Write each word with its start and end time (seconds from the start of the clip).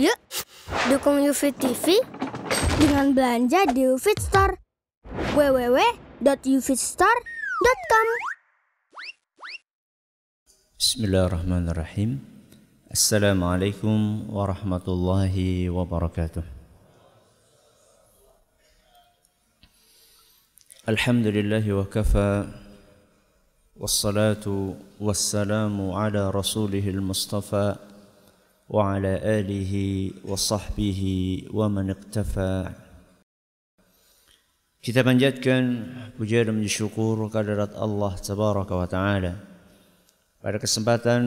Yuk, 0.00 0.16
dukung 0.88 1.20
UFIT 1.20 1.60
TV 1.60 2.00
dengan 2.80 3.12
belanja 3.12 3.68
di 3.68 3.84
UFIT 3.84 4.16
Store. 4.16 4.56
www.ufitstore.com 5.36 8.08
Bismillahirrahmanirrahim. 10.80 12.16
Assalamualaikum 12.88 14.24
warahmatullahi 14.32 15.68
wabarakatuh. 15.68 16.48
Alhamdulillah 20.88 21.60
wa 21.76 21.84
kafa 21.84 22.48
wassalatu 23.76 24.80
wassalamu 24.96 25.92
ala 25.92 26.32
rasulihil 26.32 27.04
mustafa 27.04 27.89
wa 28.70 30.38
sahbihi 30.38 31.50
wa 31.50 31.66
man 31.66 31.90
iqtafa 31.90 32.70
Kita 34.78 35.02
panjatkan 35.02 35.90
puja 36.14 36.46
dan 36.46 36.62
syukur 36.70 37.18
kehadirat 37.26 37.74
Allah 37.74 38.14
tabaraka 38.14 38.78
wa 38.78 38.86
taala 38.86 39.34
pada 40.38 40.62
kesempatan 40.62 41.20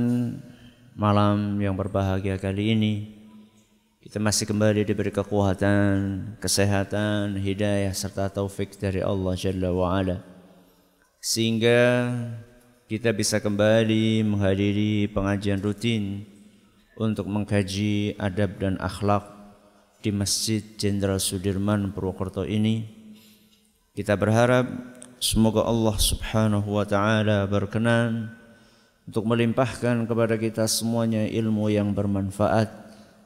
malam 0.96 1.60
yang 1.60 1.76
berbahagia 1.76 2.40
kali 2.40 2.72
ini 2.72 2.96
kita 4.04 4.20
masih 4.20 4.44
kembali 4.48 4.84
diberi 4.84 5.16
kekuatan, 5.16 6.36
kesehatan, 6.40 7.40
hidayah 7.40 7.96
serta 7.96 8.28
taufik 8.28 8.76
dari 8.76 9.00
Allah 9.00 9.32
Jalla 9.32 9.72
wa 9.72 9.96
Ala. 9.96 10.20
Sehingga 11.24 12.12
kita 12.92 13.16
bisa 13.16 13.40
kembali 13.40 14.28
menghadiri 14.28 15.08
pengajian 15.08 15.64
rutin 15.64 16.33
untuk 16.98 17.26
mengkaji 17.30 18.18
adab 18.22 18.62
dan 18.62 18.78
akhlak 18.78 19.26
di 20.04 20.12
Masjid 20.12 20.62
Jenderal 20.76 21.18
Sudirman 21.18 21.96
Purwokerto 21.96 22.44
ini. 22.44 22.84
Kita 23.94 24.18
berharap 24.20 24.68
semoga 25.22 25.64
Allah 25.64 25.96
Subhanahu 25.96 26.76
wa 26.76 26.86
taala 26.86 27.46
berkenan 27.46 28.34
untuk 29.08 29.28
melimpahkan 29.28 30.04
kepada 30.08 30.36
kita 30.36 30.68
semuanya 30.68 31.24
ilmu 31.28 31.72
yang 31.72 31.92
bermanfaat 31.92 32.72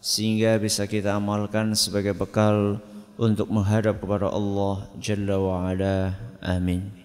sehingga 0.01 0.57
bisa 0.61 0.85
kita 0.85 1.17
amalkan 1.17 1.73
sebagai 1.73 2.13
bekal 2.13 2.77
untuk 3.17 3.49
menghadap 3.49 3.97
kepada 3.97 4.29
Allah 4.29 4.85
Jalla 5.01 5.35
wa 5.41 5.65
Ala. 5.65 6.13
Amin. 6.41 6.96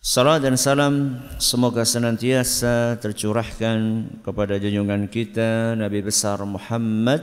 Salam 0.00 0.40
dan 0.40 0.56
salam 0.56 1.20
semoga 1.36 1.84
senantiasa 1.84 2.96
tercurahkan 3.04 4.08
kepada 4.24 4.56
junjungan 4.56 5.04
kita 5.12 5.76
Nabi 5.76 6.00
besar 6.00 6.40
Muhammad 6.40 7.20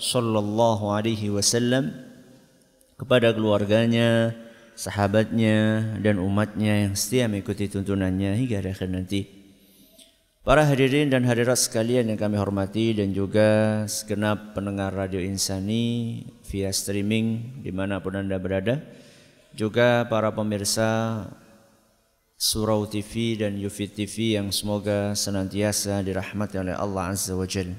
sallallahu 0.00 0.88
alaihi 0.88 1.28
wasallam 1.28 1.92
kepada 2.96 3.28
keluarganya, 3.28 4.32
sahabatnya 4.72 5.84
dan 6.00 6.16
umatnya 6.16 6.88
yang 6.88 6.96
setia 6.96 7.28
mengikuti 7.28 7.68
tuntunannya 7.68 8.40
hingga 8.40 8.64
akhir 8.72 8.88
nanti. 8.88 9.28
Para 10.48 10.64
hadirin 10.64 11.12
dan 11.12 11.28
hadirat 11.28 11.60
sekalian 11.60 12.08
yang 12.08 12.16
kami 12.16 12.40
hormati 12.40 12.96
dan 12.96 13.12
juga 13.12 13.84
segenap 13.84 14.56
pendengar 14.56 14.96
Radio 14.96 15.20
Insani 15.20 16.24
via 16.48 16.72
streaming 16.72 17.60
di 17.60 17.68
mana 17.68 18.00
pun 18.00 18.16
Anda 18.16 18.40
berada. 18.40 18.80
Juga 19.52 20.08
para 20.08 20.32
pemirsa 20.32 21.20
Surau 22.44 22.84
TV 22.84 23.40
dan 23.40 23.56
Yufid 23.56 23.96
TV 23.96 24.36
yang 24.36 24.52
semoga 24.52 25.16
senantiasa 25.16 26.04
dirahmati 26.04 26.60
oleh 26.60 26.76
Allah 26.76 27.16
Azza 27.16 27.32
wa 27.32 27.48
Jal. 27.48 27.72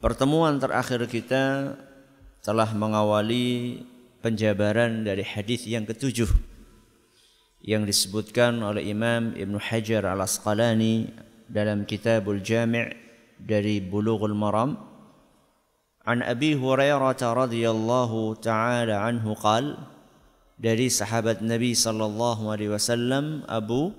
Pertemuan 0.00 0.56
terakhir 0.56 1.04
kita 1.04 1.76
telah 2.40 2.72
mengawali 2.72 3.84
penjabaran 4.24 5.04
dari 5.04 5.20
hadis 5.20 5.68
yang 5.68 5.84
ketujuh 5.84 6.24
yang 7.60 7.84
disebutkan 7.84 8.64
oleh 8.64 8.88
Imam 8.88 9.36
Ibn 9.36 9.60
Hajar 9.60 10.08
al-Asqalani 10.08 11.12
dalam 11.52 11.84
Kitabul 11.84 12.40
Jami' 12.40 12.96
dari 13.36 13.84
Bulughul 13.84 14.32
Maram 14.32 14.72
An 16.08 16.24
Abi 16.24 16.56
Hurairah 16.56 17.12
radhiyallahu 17.12 18.40
taala 18.40 19.04
anhu 19.04 19.36
qal 19.36 19.97
dari 20.58 20.90
sahabat 20.90 21.38
Nabi 21.38 21.72
sallallahu 21.72 22.50
alaihi 22.50 22.74
wasallam 22.74 23.46
Abu 23.46 23.94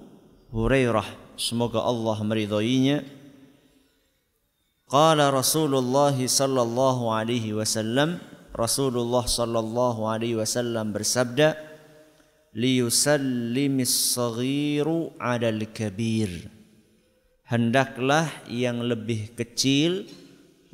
Hurairah. 0.52 1.40
Semoga 1.40 1.88
Allah 1.88 2.20
meridhoinya. 2.20 3.00
Qala 4.92 5.32
Rasulullah 5.32 6.12
sallallahu 6.12 7.16
alaihi 7.16 7.56
wasallam 7.56 8.20
Rasulullah 8.52 9.24
sallallahu 9.24 10.04
alaihi 10.04 10.36
wasallam 10.36 10.92
bersabda 10.92 11.56
liyusallimis 12.52 14.20
saghiru 14.20 15.16
'alal 15.16 15.64
kabir. 15.72 16.52
Hendaklah 17.48 18.28
yang 18.52 18.84
lebih 18.84 19.32
kecil 19.34 20.06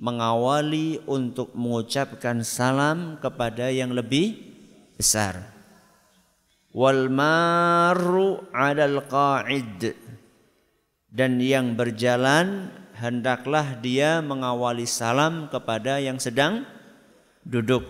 mengawali 0.02 1.00
untuk 1.08 1.54
mengucapkan 1.56 2.42
salam 2.42 3.16
kepada 3.22 3.70
yang 3.72 3.96
lebih 3.96 4.36
besar 4.98 5.55
wal 6.76 7.08
maru 7.08 8.44
'alal 8.52 9.00
qa'id. 9.08 9.96
Dan 11.08 11.40
yang 11.40 11.80
berjalan 11.80 12.68
hendaklah 13.00 13.80
dia 13.80 14.20
mengawali 14.20 14.84
salam 14.84 15.48
kepada 15.48 16.04
yang 16.04 16.20
sedang 16.20 16.68
duduk. 17.48 17.88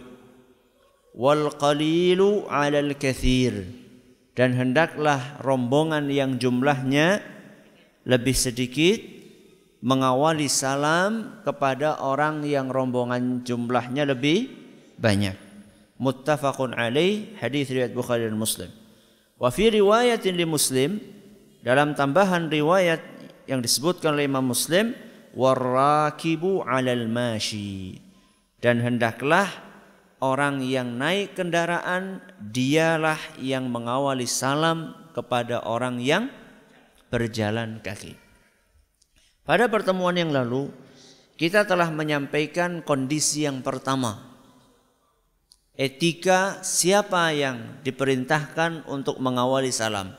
Wal 1.18 1.50
qalilu 1.58 2.46
'alal 2.46 2.94
kathir. 2.94 3.66
Dan 4.38 4.54
hendaklah 4.54 5.42
rombongan 5.42 6.12
yang 6.12 6.38
jumlahnya 6.38 7.24
lebih 8.06 8.36
sedikit 8.38 9.00
mengawali 9.80 10.46
salam 10.52 11.42
kepada 11.42 12.04
orang 12.04 12.44
yang 12.44 12.68
rombongan 12.68 13.48
jumlahnya 13.48 14.04
lebih 14.06 14.52
banyak 15.00 15.45
muttafaqun 16.02 16.76
alaih 16.76 17.36
hadis 17.40 17.72
riwayat 17.72 17.96
Bukhari 17.96 18.28
dan 18.28 18.36
Muslim 18.36 18.70
wa 19.40 19.50
fi 19.52 19.72
riwayatin 19.72 20.36
li 20.36 20.46
Muslim 20.48 21.00
dalam 21.64 21.96
tambahan 21.96 22.52
riwayat 22.52 23.02
yang 23.48 23.62
disebutkan 23.64 24.18
oleh 24.18 24.28
Imam 24.28 24.46
Muslim 24.46 24.94
warakibu 25.36 26.64
'alal 26.64 27.08
mashi 27.08 28.00
dan 28.60 28.82
hendaklah 28.82 29.48
orang 30.24 30.64
yang 30.64 30.96
naik 30.98 31.36
kendaraan 31.38 32.24
dialah 32.40 33.20
yang 33.38 33.70
mengawali 33.70 34.26
salam 34.26 34.96
kepada 35.14 35.64
orang 35.64 36.02
yang 36.02 36.32
berjalan 37.14 37.80
kaki. 37.80 38.18
Pada 39.46 39.70
pertemuan 39.70 40.18
yang 40.18 40.34
lalu 40.34 40.74
kita 41.38 41.68
telah 41.70 41.94
menyampaikan 41.94 42.82
kondisi 42.82 43.46
yang 43.46 43.62
pertama. 43.62 44.35
Etika 45.76 46.64
siapa 46.64 47.36
yang 47.36 47.84
diperintahkan 47.84 48.88
untuk 48.88 49.20
mengawali 49.20 49.76
salam. 49.76 50.16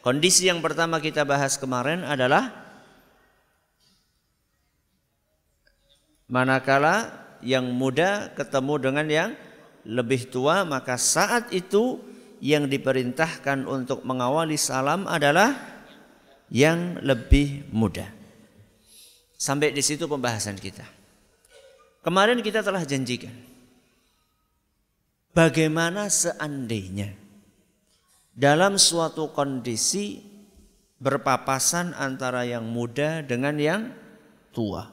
Kondisi 0.00 0.48
yang 0.48 0.64
pertama 0.64 0.96
kita 0.96 1.28
bahas 1.28 1.60
kemarin 1.60 2.00
adalah 2.08 2.48
manakala 6.24 7.12
yang 7.44 7.68
muda 7.68 8.32
ketemu 8.32 8.74
dengan 8.80 9.06
yang 9.12 9.30
lebih 9.84 10.32
tua 10.32 10.64
maka 10.64 10.96
saat 10.96 11.52
itu 11.52 12.00
yang 12.40 12.64
diperintahkan 12.64 13.68
untuk 13.68 14.08
mengawali 14.08 14.56
salam 14.56 15.04
adalah 15.04 15.52
yang 16.48 16.96
lebih 17.04 17.68
muda. 17.76 18.08
Sampai 19.36 19.76
di 19.76 19.84
situ 19.84 20.08
pembahasan 20.08 20.56
kita. 20.56 20.88
Kemarin 22.00 22.40
kita 22.40 22.64
telah 22.64 22.80
janjikan 22.88 23.49
bagaimana 25.34 26.10
seandainya 26.10 27.14
dalam 28.34 28.80
suatu 28.80 29.30
kondisi 29.36 30.22
berpapasan 31.00 31.96
antara 31.96 32.44
yang 32.44 32.68
muda 32.68 33.24
dengan 33.24 33.56
yang 33.56 33.82
tua. 34.52 34.92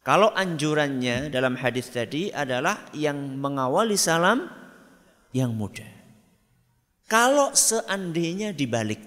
Kalau 0.00 0.32
anjurannya 0.32 1.28
dalam 1.28 1.54
hadis 1.60 1.92
tadi 1.92 2.32
adalah 2.32 2.88
yang 2.96 3.36
mengawali 3.36 3.94
salam 3.94 4.48
yang 5.30 5.54
muda. 5.54 5.86
Kalau 7.06 7.52
seandainya 7.54 8.54
dibalik. 8.54 9.02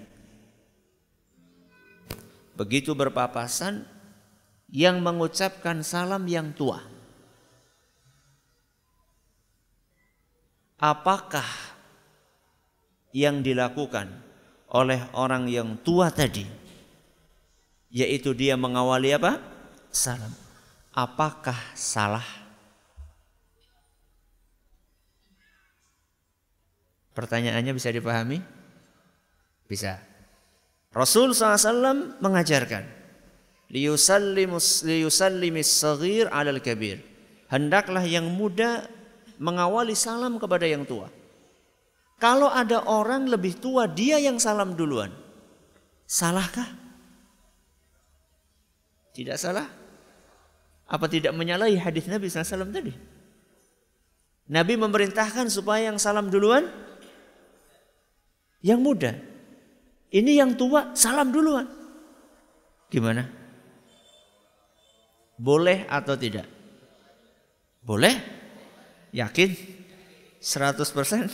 Begitu 2.53 2.93
berpapasan 2.93 3.89
yang 4.69 5.01
mengucapkan 5.01 5.81
salam 5.81 6.29
yang 6.29 6.53
tua. 6.53 6.92
Apakah 10.83 11.47
yang 13.15 13.39
dilakukan 13.39 14.11
oleh 14.67 14.99
orang 15.15 15.47
yang 15.47 15.79
tua 15.79 16.11
tadi 16.11 16.43
yaitu 17.93 18.35
dia 18.35 18.59
mengawali 18.59 19.15
apa? 19.15 19.39
salam 19.93 20.33
apakah 20.93 21.57
salah? 21.73 22.23
Pertanyaannya 27.13 27.73
bisa 27.77 27.93
dipahami? 27.93 28.41
Bisa. 29.69 30.01
Rasul 30.93 31.33
SAW 31.33 32.21
mengajarkan 32.21 32.85
liyusallimis 33.69 35.69
saghir 35.69 36.29
alal 36.29 36.61
kabir. 36.61 37.01
Hendaklah 37.49 38.01
yang 38.01 38.25
muda 38.33 38.89
mengawali 39.43 39.91
salam 39.91 40.39
kepada 40.39 40.63
yang 40.63 40.87
tua. 40.87 41.11
Kalau 42.15 42.47
ada 42.47 42.87
orang 42.87 43.27
lebih 43.27 43.59
tua, 43.59 43.83
dia 43.83 44.15
yang 44.15 44.39
salam 44.39 44.79
duluan. 44.79 45.11
Salahkah? 46.07 46.71
Tidak 49.11 49.35
salah. 49.35 49.67
Apa 50.87 51.11
tidak 51.11 51.35
menyalahi 51.35 51.75
hadis 51.75 52.07
Nabi 52.07 52.31
SAW 52.31 52.71
tadi? 52.71 52.95
Nabi 54.47 54.73
memerintahkan 54.79 55.51
supaya 55.51 55.91
yang 55.91 55.99
salam 55.99 56.31
duluan 56.31 56.63
yang 58.63 58.79
muda. 58.79 59.19
Ini 60.13 60.39
yang 60.39 60.55
tua 60.55 60.95
salam 60.95 61.35
duluan. 61.35 61.67
Gimana? 62.87 63.27
Boleh 65.35 65.83
atau 65.91 66.15
tidak? 66.15 66.47
Boleh? 67.83 68.42
Yakin? 69.13 69.53
100%? 70.41 71.29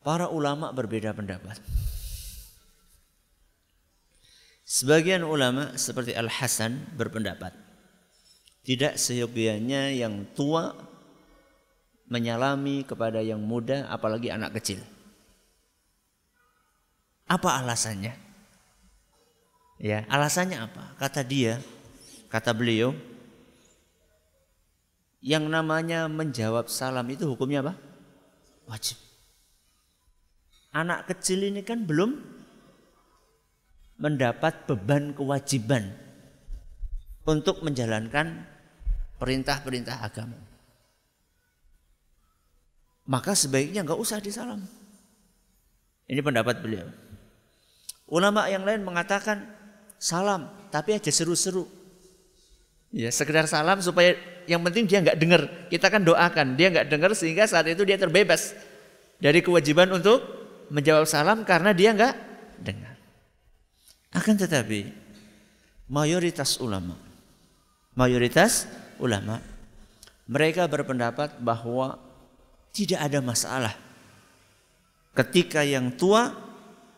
Para 0.00 0.30
ulama 0.30 0.72
berbeda 0.72 1.12
pendapat. 1.12 1.60
Sebagian 4.64 5.24
ulama 5.26 5.76
seperti 5.76 6.16
Al 6.16 6.28
Hasan 6.28 6.96
berpendapat 6.96 7.52
tidak 8.68 9.00
seyogianya 9.00 9.96
yang 9.96 10.28
tua 10.36 10.76
menyalami 12.04 12.84
kepada 12.84 13.24
yang 13.24 13.40
muda 13.40 13.88
apalagi 13.88 14.28
anak 14.28 14.60
kecil. 14.60 14.84
Apa 17.24 17.64
alasannya? 17.64 18.12
Ya, 19.80 20.04
alasannya 20.12 20.60
apa? 20.60 20.84
Kata 21.00 21.24
dia, 21.24 21.64
kata 22.28 22.52
beliau, 22.52 22.92
yang 25.18 25.50
namanya 25.50 26.06
menjawab 26.06 26.70
salam 26.70 27.04
itu 27.10 27.26
hukumnya 27.26 27.64
apa? 27.64 27.74
Wajib. 28.70 28.96
Anak 30.70 31.08
kecil 31.10 31.48
ini 31.48 31.64
kan 31.64 31.88
belum 31.88 32.20
mendapat 33.98 34.68
beban 34.70 35.10
kewajiban 35.16 35.90
untuk 37.26 37.66
menjalankan 37.66 38.46
perintah-perintah 39.18 39.96
agama. 40.00 40.38
Maka 43.08 43.32
sebaiknya 43.32 43.82
nggak 43.82 43.98
usah 43.98 44.20
disalam. 44.20 44.62
Ini 46.08 46.20
pendapat 46.20 46.60
beliau. 46.60 46.88
Ulama 48.08 48.48
yang 48.48 48.64
lain 48.64 48.84
mengatakan 48.84 49.44
salam, 50.00 50.48
tapi 50.72 50.96
aja 50.96 51.12
seru-seru. 51.12 51.77
Ya, 52.88 53.12
sekedar 53.12 53.44
salam 53.44 53.84
supaya 53.84 54.16
yang 54.48 54.64
penting 54.64 54.88
dia 54.88 55.04
nggak 55.04 55.18
dengar. 55.20 55.42
Kita 55.68 55.92
kan 55.92 56.00
doakan, 56.04 56.56
dia 56.56 56.72
nggak 56.72 56.88
dengar 56.88 57.12
sehingga 57.12 57.44
saat 57.44 57.68
itu 57.68 57.84
dia 57.84 58.00
terbebas 58.00 58.56
dari 59.20 59.44
kewajiban 59.44 59.92
untuk 59.92 60.24
menjawab 60.72 61.04
salam 61.04 61.44
karena 61.44 61.76
dia 61.76 61.92
enggak 61.92 62.16
dengar. 62.60 62.96
Akan 64.08 64.40
tetapi 64.40 64.88
mayoritas 65.88 66.56
ulama 66.60 67.08
mayoritas 67.98 68.70
ulama 69.02 69.42
mereka 70.30 70.70
berpendapat 70.70 71.34
bahwa 71.42 71.98
tidak 72.70 73.02
ada 73.02 73.18
masalah 73.18 73.74
ketika 75.18 75.66
yang 75.66 75.90
tua 75.90 76.30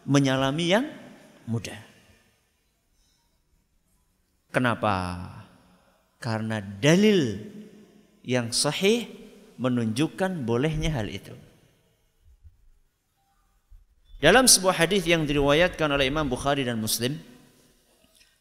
menyalami 0.05 0.77
yang 0.77 0.85
muda. 1.49 1.73
Kenapa? 4.53 5.25
Karena 6.21 6.61
dalil 6.61 7.41
yang 8.21 8.53
sahih 8.53 9.09
menunjukkan 9.57 10.45
bolehnya 10.45 10.93
hal 10.93 11.09
itu. 11.09 11.33
Dalam 14.21 14.45
sebuah 14.45 14.85
hadis 14.85 15.09
yang 15.09 15.25
diriwayatkan 15.25 15.89
oleh 15.89 16.13
Imam 16.13 16.29
Bukhari 16.29 16.61
dan 16.61 16.77
Muslim 16.77 17.17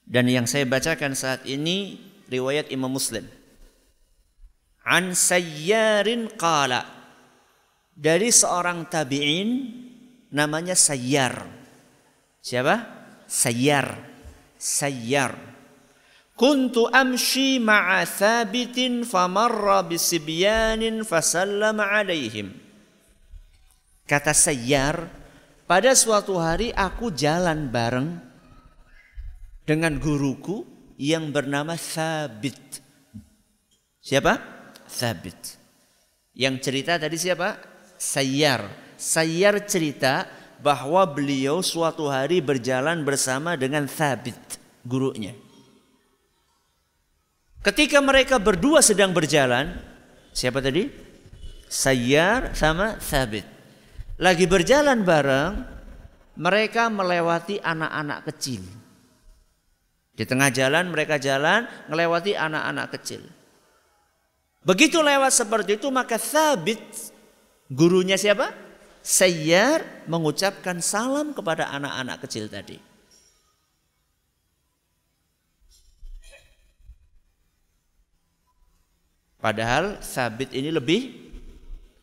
dan 0.03 0.27
yang 0.27 0.43
saya 0.43 0.67
bacakan 0.67 1.15
saat 1.15 1.47
ini 1.47 2.03
riwayat 2.27 2.67
Imam 2.67 2.91
Muslim. 2.91 3.23
An 4.83 5.15
Sayyarin 5.15 6.35
qala 6.35 6.83
dari 7.95 8.27
seorang 8.27 8.91
tabi'in 8.91 9.49
namanya 10.35 10.75
Sayyar. 10.75 11.47
Siapa? 12.43 12.75
Sayyar. 13.27 13.95
Sayyar. 14.59 15.48
Kuntu 16.39 16.87
amshi 16.87 17.59
ma'a 17.59 18.07
thabitin 18.07 19.03
famarra 19.03 19.83
bisibyanin 19.83 21.03
fasallama 21.03 21.83
alaihim. 21.83 22.55
Kata 24.07 24.31
Sayyar, 24.31 25.11
pada 25.67 25.91
suatu 25.91 26.39
hari 26.39 26.71
aku 26.71 27.11
jalan 27.11 27.67
bareng 27.67 28.23
dengan 29.67 29.99
guruku 29.99 30.63
yang 30.95 31.35
bernama 31.35 31.75
Thabit. 31.75 32.79
Siapa? 33.99 34.39
Thabit. 34.87 35.59
Yang 36.39 36.55
cerita 36.63 36.95
tadi 36.95 37.19
siapa? 37.19 37.59
Sayyar. 37.99 38.95
Sayyar 38.95 39.67
cerita 39.67 40.23
bahwa 40.63 41.03
beliau 41.03 41.59
suatu 41.59 42.07
hari 42.07 42.39
berjalan 42.39 43.03
bersama 43.03 43.59
dengan 43.59 43.91
Thabit, 43.91 44.39
gurunya. 44.87 45.48
Ketika 47.59 47.99
mereka 47.99 48.39
berdua 48.39 48.79
sedang 48.79 49.11
berjalan, 49.11 49.75
siapa 50.31 50.63
tadi? 50.63 50.87
Sayyar 51.67 52.55
sama 52.55 52.95
Thabit. 52.97 53.43
Lagi 54.15 54.47
berjalan 54.47 55.03
bareng, 55.03 55.53
mereka 56.39 56.87
melewati 56.87 57.59
anak-anak 57.59 58.31
kecil. 58.31 58.63
Di 60.15 60.23
tengah 60.23 60.51
jalan 60.51 60.91
mereka 60.91 61.19
jalan 61.19 61.67
melewati 61.91 62.35
anak-anak 62.35 62.95
kecil. 62.95 63.23
Begitu 64.63 64.99
lewat 64.99 65.31
seperti 65.31 65.79
itu 65.79 65.87
maka 65.91 66.15
Thabit 66.15 66.79
gurunya 67.71 68.15
siapa? 68.15 68.51
Sayyar 68.99 70.07
mengucapkan 70.07 70.79
salam 70.83 71.31
kepada 71.31 71.71
anak-anak 71.71 72.23
kecil 72.23 72.51
tadi. 72.51 72.88
Padahal 79.39 80.03
Thabit 80.03 80.51
ini 80.51 80.67
lebih 80.67 81.01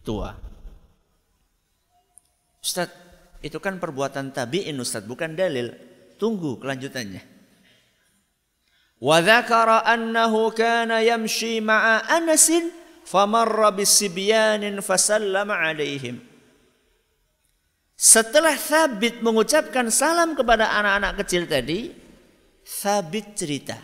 tua. 0.00 0.32
Ustaz, 2.64 2.88
itu 3.44 3.60
kan 3.60 3.76
perbuatan 3.76 4.32
tabi'in 4.32 4.74
Ustaz, 4.80 5.04
bukan 5.04 5.36
dalil. 5.36 5.70
Tunggu 6.16 6.56
kelanjutannya. 6.56 7.20
Wa 8.96 9.20
dzakara 9.20 9.84
annahu 9.84 10.48
kana 10.56 11.04
yamshi 11.04 11.60
ma'a 11.60 12.08
Anas 12.08 12.48
famarra 13.04 13.68
bisibyanin 13.68 14.80
fasallama 14.80 15.60
alaihim. 15.60 16.24
Setelah 17.96 18.56
Thabit 18.56 19.20
mengucapkan 19.20 19.92
salam 19.92 20.32
kepada 20.32 20.72
anak-anak 20.72 21.20
kecil 21.20 21.44
tadi, 21.44 21.92
Thabit 22.64 23.36
cerita, 23.36 23.76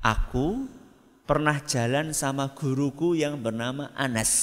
Aku 0.00 0.79
pernah 1.30 1.62
jalan 1.62 2.10
sama 2.10 2.50
guruku 2.50 3.14
yang 3.14 3.38
bernama 3.38 3.94
Anas. 3.94 4.34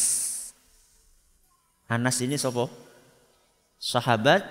Anas 1.91 2.23
ini 2.23 2.39
sopo? 2.39 2.71
Sahabat 3.75 4.47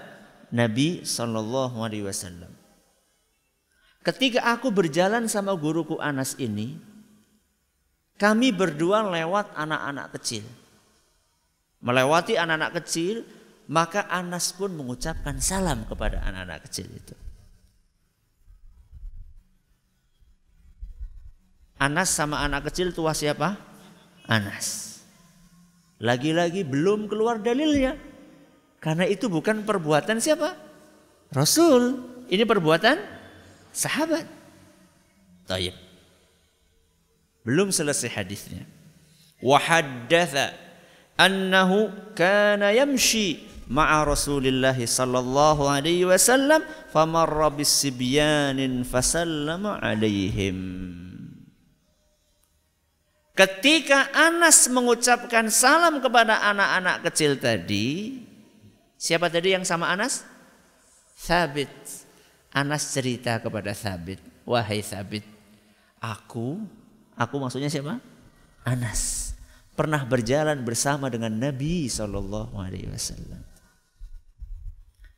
Nabi 0.53 1.01
Shallallahu 1.01 1.81
Alaihi 1.81 2.05
Wasallam. 2.05 2.53
Ketika 4.05 4.53
aku 4.53 4.69
berjalan 4.69 5.33
sama 5.33 5.57
guruku 5.57 5.97
Anas 5.97 6.37
ini, 6.37 6.77
kami 8.21 8.53
berdua 8.53 9.01
lewat 9.01 9.57
anak-anak 9.57 10.21
kecil. 10.21 10.45
Melewati 11.81 12.37
anak-anak 12.37 12.85
kecil, 12.85 13.25
maka 13.65 14.05
Anas 14.13 14.53
pun 14.53 14.77
mengucapkan 14.77 15.41
salam 15.41 15.89
kepada 15.89 16.21
anak-anak 16.21 16.69
kecil 16.69 16.85
itu. 16.93 17.17
Anas 21.77 22.09
sama 22.09 22.41
anak 22.41 22.73
kecil 22.73 22.93
tua 22.93 23.13
siapa? 23.13 23.57
Anas. 24.25 25.01
Lagi-lagi 26.01 26.65
belum 26.65 27.09
keluar 27.09 27.41
dalilnya. 27.41 27.97
Karena 28.81 29.09
itu 29.09 29.29
bukan 29.29 29.65
perbuatan 29.65 30.21
siapa? 30.21 30.57
Rasul. 31.33 32.01
Ini 32.29 32.45
perbuatan 32.49 32.97
sahabat. 33.73 34.25
Tayyib. 35.47 35.77
Belum 37.47 37.71
selesai 37.71 38.11
hadisnya. 38.11 38.67
Wa 39.39 39.61
haddatha 39.61 40.57
annahu 41.15 41.93
kana 42.17 42.73
yamshi 42.73 43.45
ma'a 43.71 44.03
Rasulillah 44.03 44.75
sallallahu 44.75 45.71
alaihi 45.71 46.09
wasallam 46.09 46.65
famarra 46.91 47.53
bisibyanin 47.55 48.83
fasallama 48.83 49.79
alaihim. 49.79 51.16
Ketika 53.37 54.09
Anas 54.17 54.65
mengucapkan 54.73 55.53
salam 55.53 56.01
kepada 56.01 56.41
anak-anak 56.41 57.05
kecil 57.05 57.37
tadi, 57.37 58.17
siapa 58.97 59.29
tadi 59.29 59.53
yang 59.53 59.61
sama 59.61 59.93
Anas? 59.93 60.25
Thabit. 61.21 61.69
Anas 62.57 62.97
cerita 62.97 63.37
kepada 63.37 63.77
Thabit, 63.77 64.17
wahai 64.49 64.81
Thabit, 64.81 65.21
aku, 66.01 66.65
aku 67.13 67.35
maksudnya 67.37 67.69
siapa? 67.69 68.01
Anas 68.65 69.37
pernah 69.77 70.01
berjalan 70.09 70.65
bersama 70.65 71.13
dengan 71.13 71.37
Nabi 71.37 71.85
Shallallahu 71.93 72.57
Alaihi 72.57 72.89
Wasallam. 72.89 73.45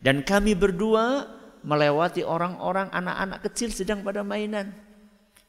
Dan 0.02 0.26
kami 0.26 0.58
berdua 0.58 1.30
melewati 1.62 2.26
orang-orang 2.26 2.90
anak-anak 2.90 3.46
kecil 3.46 3.70
sedang 3.70 4.02
pada 4.02 4.26
mainan. 4.26 4.74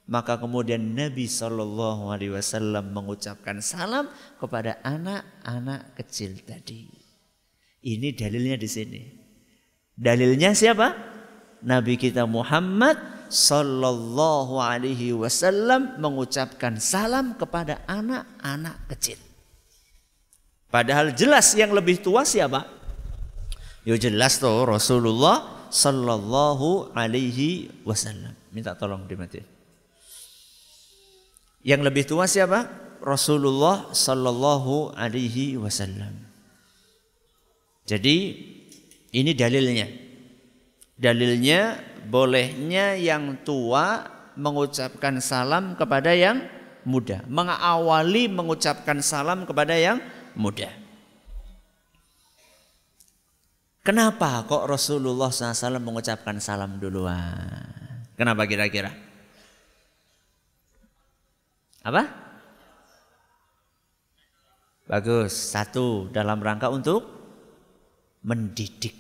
Maka 0.10 0.42
kemudian 0.42 0.98
Nabi 0.98 1.30
Shallallahu 1.30 2.10
Alaihi 2.10 2.34
Wasallam 2.34 2.98
mengucapkan 2.98 3.62
salam 3.62 4.10
kepada 4.42 4.82
anak-anak 4.82 5.94
kecil 6.02 6.34
tadi. 6.42 6.90
Ini 7.86 8.18
dalilnya 8.18 8.58
di 8.58 8.66
sini. 8.66 9.02
Dalilnya 9.94 10.58
siapa? 10.58 10.98
Nabi 11.62 12.02
kita 12.02 12.26
Muhammad 12.26 12.98
Sallallahu 13.30 14.58
Alaihi 14.58 15.14
Wasallam 15.14 16.02
mengucapkan 16.02 16.82
salam 16.82 17.38
kepada 17.38 17.86
anak-anak 17.86 18.90
kecil. 18.90 19.22
Padahal 20.74 21.14
jelas 21.14 21.54
yang 21.54 21.70
lebih 21.70 22.02
tua 22.02 22.26
siapa? 22.26 22.66
Yo 23.86 23.94
jelas 23.94 24.42
tuh 24.42 24.66
Rasulullah 24.66 25.70
Sallallahu 25.70 26.98
Alaihi 26.98 27.70
Wasallam. 27.86 28.34
Minta 28.50 28.74
tolong 28.74 29.06
dimatiin. 29.06 29.59
Yang 31.64 31.82
lebih 31.92 32.04
tua 32.08 32.26
siapa? 32.26 32.68
Rasulullah 33.00 33.92
Sallallahu 33.92 34.96
Alaihi 34.96 35.56
Wasallam. 35.60 36.14
Jadi 37.88 38.18
ini 39.16 39.32
dalilnya. 39.34 39.88
Dalilnya 41.00 41.80
bolehnya 42.06 43.00
yang 43.00 43.40
tua 43.48 44.04
mengucapkan 44.36 45.20
salam 45.24 45.74
kepada 45.80 46.12
yang 46.12 46.44
muda. 46.84 47.24
Mengawali 47.28 48.28
mengucapkan 48.28 49.00
salam 49.00 49.48
kepada 49.48 49.76
yang 49.80 50.04
muda. 50.36 50.70
Kenapa 53.80 54.46
kok 54.46 54.70
Rasulullah 54.70 55.34
SAW 55.34 55.82
mengucapkan 55.82 56.38
salam 56.38 56.78
duluan? 56.78 57.66
Kenapa 58.20 58.46
kira-kira? 58.46 59.09
Apa? 61.84 62.04
Bagus. 64.90 65.32
Satu, 65.32 66.10
dalam 66.10 66.42
rangka 66.42 66.68
untuk 66.74 67.06
mendidik. 68.26 68.98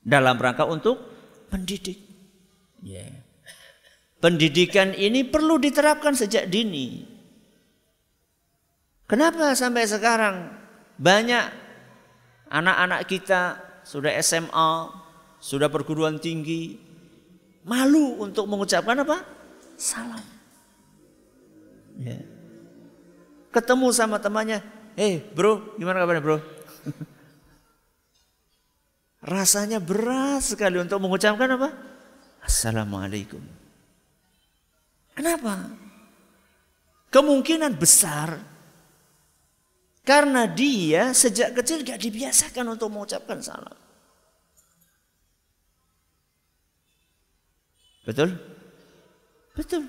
Dalam 0.00 0.38
rangka 0.38 0.64
untuk 0.64 1.00
mendidik. 1.50 2.00
Ya. 2.84 3.08
Pendidikan 4.20 4.96
ini 4.96 5.24
perlu 5.26 5.60
diterapkan 5.60 6.16
sejak 6.16 6.48
dini. 6.48 7.04
Kenapa 9.04 9.52
sampai 9.52 9.84
sekarang 9.84 10.48
banyak 10.96 11.44
anak-anak 12.48 13.04
kita 13.04 13.60
sudah 13.84 14.16
SMA, 14.24 14.70
sudah 15.44 15.68
perguruan 15.68 16.16
tinggi, 16.16 16.80
malu 17.68 18.16
untuk 18.24 18.48
mengucapkan 18.48 19.04
apa? 19.04 19.20
Salam. 19.76 20.33
Ya. 21.98 22.18
Ketemu 23.54 23.86
sama 23.94 24.18
temannya, 24.18 24.58
hey, 24.98 25.22
bro, 25.34 25.78
gimana 25.78 26.02
kabarnya 26.02 26.22
bro? 26.22 26.38
Rasanya 29.24 29.78
berat 29.78 30.42
sekali 30.42 30.76
untuk 30.82 31.00
mengucapkan 31.00 31.48
apa? 31.54 31.70
Assalamualaikum. 32.44 33.40
Kenapa? 35.14 35.70
Kemungkinan 37.08 37.78
besar 37.78 38.42
karena 40.04 40.44
dia 40.44 41.14
sejak 41.16 41.56
kecil 41.56 41.80
gak 41.86 42.02
dibiasakan 42.02 42.76
untuk 42.76 42.92
mengucapkan 42.92 43.40
salam. 43.40 43.72
Betul? 48.04 48.36
Betul. 49.56 49.88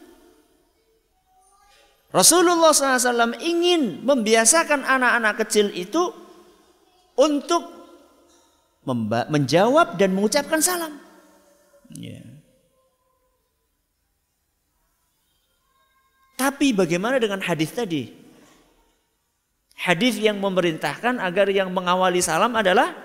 Rasulullah 2.15 2.72
SAW 2.72 3.36
ingin 3.43 4.00
membiasakan 4.07 4.88
anak-anak 4.88 5.36
kecil 5.43 5.67
itu 5.75 6.15
untuk 7.19 7.75
menjawab 9.27 10.00
dan 10.00 10.15
mengucapkan 10.15 10.63
salam. 10.63 10.95
Ya. 11.91 12.24
Tapi 16.39 16.72
bagaimana 16.72 17.19
dengan 17.19 17.43
hadis 17.43 17.75
tadi? 17.75 18.07
Hadis 19.75 20.15
yang 20.15 20.39
memerintahkan 20.39 21.19
agar 21.19 21.51
yang 21.51 21.67
mengawali 21.75 22.24
salam 22.24 22.55
adalah 22.55 22.95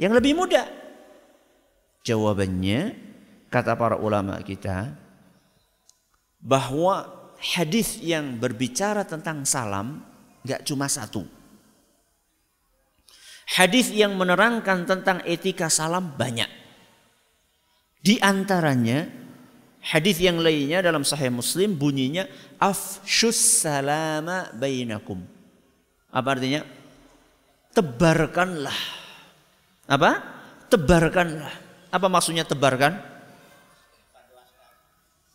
yang 0.00 0.16
lebih 0.16 0.32
muda. 0.32 0.64
Jawabannya 2.08 2.96
kata 3.52 3.76
para 3.76 4.00
ulama 4.00 4.40
kita 4.40 4.96
bahwa 6.40 7.21
hadis 7.42 7.98
yang 7.98 8.38
berbicara 8.38 9.02
tentang 9.02 9.42
salam 9.42 9.98
nggak 10.46 10.62
cuma 10.62 10.86
satu. 10.86 11.26
Hadis 13.58 13.90
yang 13.90 14.14
menerangkan 14.14 14.86
tentang 14.86 15.20
etika 15.26 15.66
salam 15.66 16.14
banyak. 16.14 16.48
Di 17.98 18.16
antaranya 18.22 19.10
hadis 19.82 20.22
yang 20.22 20.38
lainnya 20.38 20.80
dalam 20.80 21.02
Sahih 21.02 21.34
Muslim 21.34 21.74
bunyinya 21.74 22.24
afshus 22.62 23.66
salama 23.66 24.48
bainakum. 24.54 25.20
Apa 26.14 26.38
artinya? 26.38 26.62
Tebarkanlah. 27.74 28.78
Apa? 29.90 30.10
Tebarkanlah. 30.70 31.52
Apa 31.92 32.06
maksudnya 32.08 32.46
tebarkan? 32.46 32.96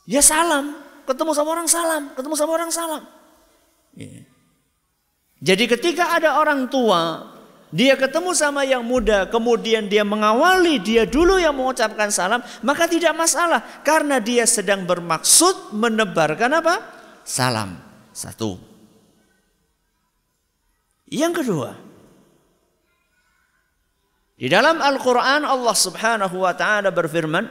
Ya 0.08 0.24
salam. 0.24 0.87
Ketemu 1.08 1.32
sama 1.32 1.50
orang 1.56 1.70
salam. 1.72 2.04
Ketemu 2.14 2.36
sama 2.36 2.52
orang 2.52 2.72
salam. 2.72 3.04
Ya. 3.96 4.28
Jadi 5.40 5.64
ketika 5.70 6.18
ada 6.18 6.42
orang 6.42 6.68
tua 6.68 7.34
dia 7.68 8.00
ketemu 8.00 8.32
sama 8.32 8.64
yang 8.64 8.80
muda, 8.80 9.28
kemudian 9.28 9.92
dia 9.92 10.08
mengawali 10.08 10.80
dia 10.80 11.04
dulu 11.04 11.36
yang 11.36 11.52
mengucapkan 11.52 12.08
salam, 12.08 12.40
maka 12.64 12.88
tidak 12.88 13.12
masalah 13.12 13.60
karena 13.84 14.24
dia 14.24 14.48
sedang 14.48 14.88
bermaksud 14.88 15.76
menebarkan 15.76 16.64
apa? 16.64 16.76
Salam. 17.28 17.76
Satu. 18.16 18.56
Yang 21.12 21.44
kedua, 21.44 21.70
di 24.40 24.48
dalam 24.48 24.80
Al-Qur'an 24.80 25.44
Allah 25.44 25.76
Subhanahu 25.76 26.48
wa 26.48 26.54
taala 26.56 26.90
berfirman, 26.90 27.46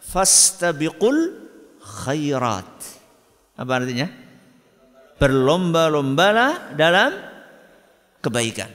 "Fastabiqul 0.00 1.34
khairat." 1.82 2.77
Apa 3.58 3.82
artinya? 3.82 4.06
Berlomba-lombalah 5.18 6.78
dalam 6.78 7.10
kebaikan. 8.22 8.70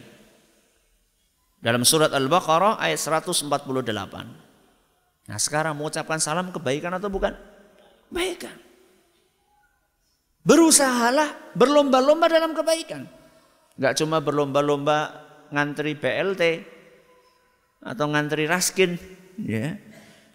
Dalam 1.63 1.88
surat 1.88 2.12
Al-Baqarah 2.12 2.75
ayat 2.84 3.00
148. 3.00 3.48
Nah 5.24 5.40
sekarang 5.40 5.80
mengucapkan 5.80 6.20
salam 6.20 6.52
kebaikan 6.52 6.92
atau 7.00 7.08
bukan? 7.08 7.32
Kebaikan. 8.12 8.60
Berusahalah 10.44 11.56
berlomba-lomba 11.56 12.28
dalam 12.28 12.52
kebaikan. 12.52 13.08
Gak 13.80 14.04
cuma 14.04 14.20
berlomba-lomba 14.20 15.24
ngantri 15.56 15.96
BLT 15.96 16.68
atau 17.80 18.06
ngantri 18.12 18.44
raskin. 18.44 19.00
Ya. 19.40 19.80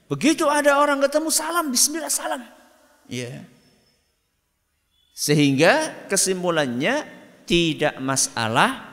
Begitu 0.09 0.49
ada 0.49 0.81
orang 0.81 1.05
ketemu 1.05 1.29
salam, 1.29 1.69
Bismillah 1.69 2.09
salam. 2.09 2.41
Ya. 3.05 3.45
Sehingga 5.19 6.07
kesimpulannya 6.07 7.03
tidak 7.43 7.99
masalah 7.99 8.87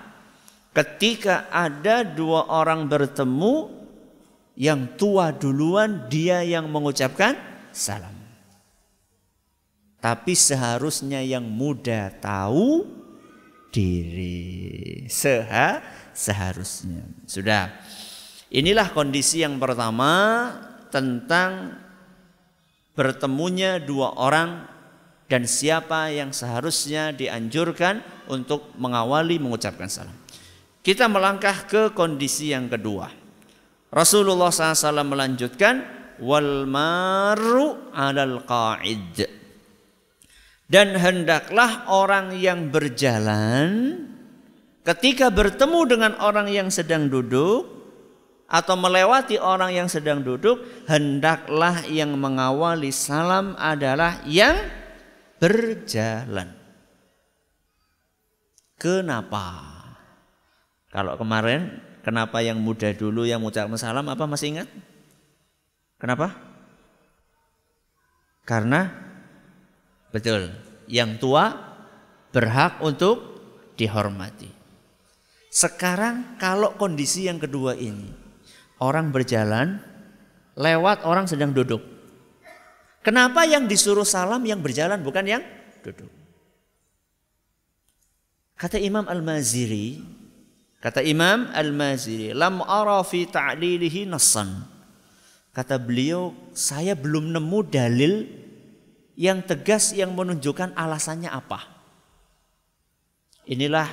ketika 0.73 1.45
ada 1.53 2.01
dua 2.01 2.49
orang 2.49 2.89
bertemu 2.89 3.85
Yang 4.55 4.81
tua 4.95 5.35
duluan 5.35 6.07
dia 6.07 6.39
yang 6.39 6.71
mengucapkan 6.71 7.35
salam. 7.75 8.15
Tapi 9.99 10.31
seharusnya 10.31 11.19
yang 11.19 11.43
muda 11.43 12.07
tahu 12.23 12.87
diri. 13.67 15.03
Seha, 15.11 15.83
seharusnya. 16.15 17.03
Sudah. 17.27 17.67
Inilah 18.47 18.95
kondisi 18.95 19.43
yang 19.43 19.59
pertama 19.59 20.55
tentang 20.87 21.75
bertemunya 22.95 23.83
dua 23.83 24.15
orang 24.15 24.74
dan 25.25 25.49
siapa 25.49 26.13
yang 26.13 26.29
seharusnya 26.29 27.09
dianjurkan 27.09 28.01
untuk 28.29 28.69
mengawali 28.77 29.41
mengucapkan 29.41 29.89
salam. 29.89 30.13
Kita 30.85 31.09
melangkah 31.09 31.65
ke 31.65 31.81
kondisi 31.97 32.53
yang 32.53 32.69
kedua. 32.69 33.09
Rasulullah 33.89 34.53
SAW 34.53 35.01
melanjutkan 35.01 35.81
wal 36.21 36.69
maru 36.69 37.89
alal 37.89 38.45
qa'id. 38.45 39.25
Dan 40.65 40.97
hendaklah 40.97 41.89
orang 41.89 42.37
yang 42.37 42.69
berjalan 42.69 44.01
ketika 44.85 45.33
bertemu 45.33 45.79
dengan 45.89 46.13
orang 46.21 46.49
yang 46.49 46.69
sedang 46.69 47.09
duduk 47.09 47.69
atau 48.45 48.77
melewati 48.77 49.41
orang 49.41 49.73
yang 49.73 49.89
sedang 49.89 50.21
duduk, 50.21 50.85
hendaklah 50.85 51.81
yang 51.89 52.13
mengawali 52.13 52.93
salam 52.93 53.57
adalah 53.57 54.21
yang 54.25 54.57
berjalan. 55.39 56.51
Kenapa? 58.75 59.45
Kalau 60.91 61.15
kemarin, 61.19 61.79
kenapa 62.03 62.39
yang 62.43 62.59
muda 62.59 62.91
dulu 62.95 63.27
yang 63.27 63.43
mengucapkan 63.43 63.79
salam 63.79 64.07
apa 64.07 64.23
masih 64.27 64.59
ingat? 64.59 64.69
Kenapa? 65.99 66.35
Karena 68.45 68.93
betul, 70.13 70.53
yang 70.85 71.17
tua 71.17 71.55
berhak 72.29 72.83
untuk 72.83 73.35
dihormati. 73.79 74.51
Sekarang 75.55 76.35
kalau 76.35 76.75
kondisi 76.75 77.31
yang 77.31 77.39
kedua 77.39 77.79
ini, 77.79 78.11
orang 78.83 79.15
berjalan, 79.15 79.79
lewat 80.59 81.07
orang 81.07 81.31
sedang 81.31 81.55
duduk. 81.55 81.94
Kenapa 83.05 83.45
yang 83.45 83.69
disuruh 83.69 84.01
salam 84.01 84.41
yang 84.49 84.65
berjalan 84.65 84.97
bukan 85.05 85.29
yang 85.29 85.43
duduk? 85.85 86.09
Kata 88.57 88.81
Imam 88.81 89.05
Al-Maziri, 89.05 90.01
kata 90.81 91.05
Imam 91.05 91.45
Al-Maziri, 91.53 92.33
lam 92.33 92.65
ara 92.65 93.05
fi 93.05 93.29
ta'lilihi 93.29 94.09
nassan. 94.09 94.49
Kata 95.53 95.77
beliau, 95.77 96.33
saya 96.57 96.97
belum 96.97 97.29
nemu 97.29 97.59
dalil 97.69 98.25
yang 99.13 99.45
tegas 99.45 99.93
yang 99.93 100.17
menunjukkan 100.17 100.73
alasannya 100.73 101.29
apa. 101.29 101.61
Inilah 103.45 103.85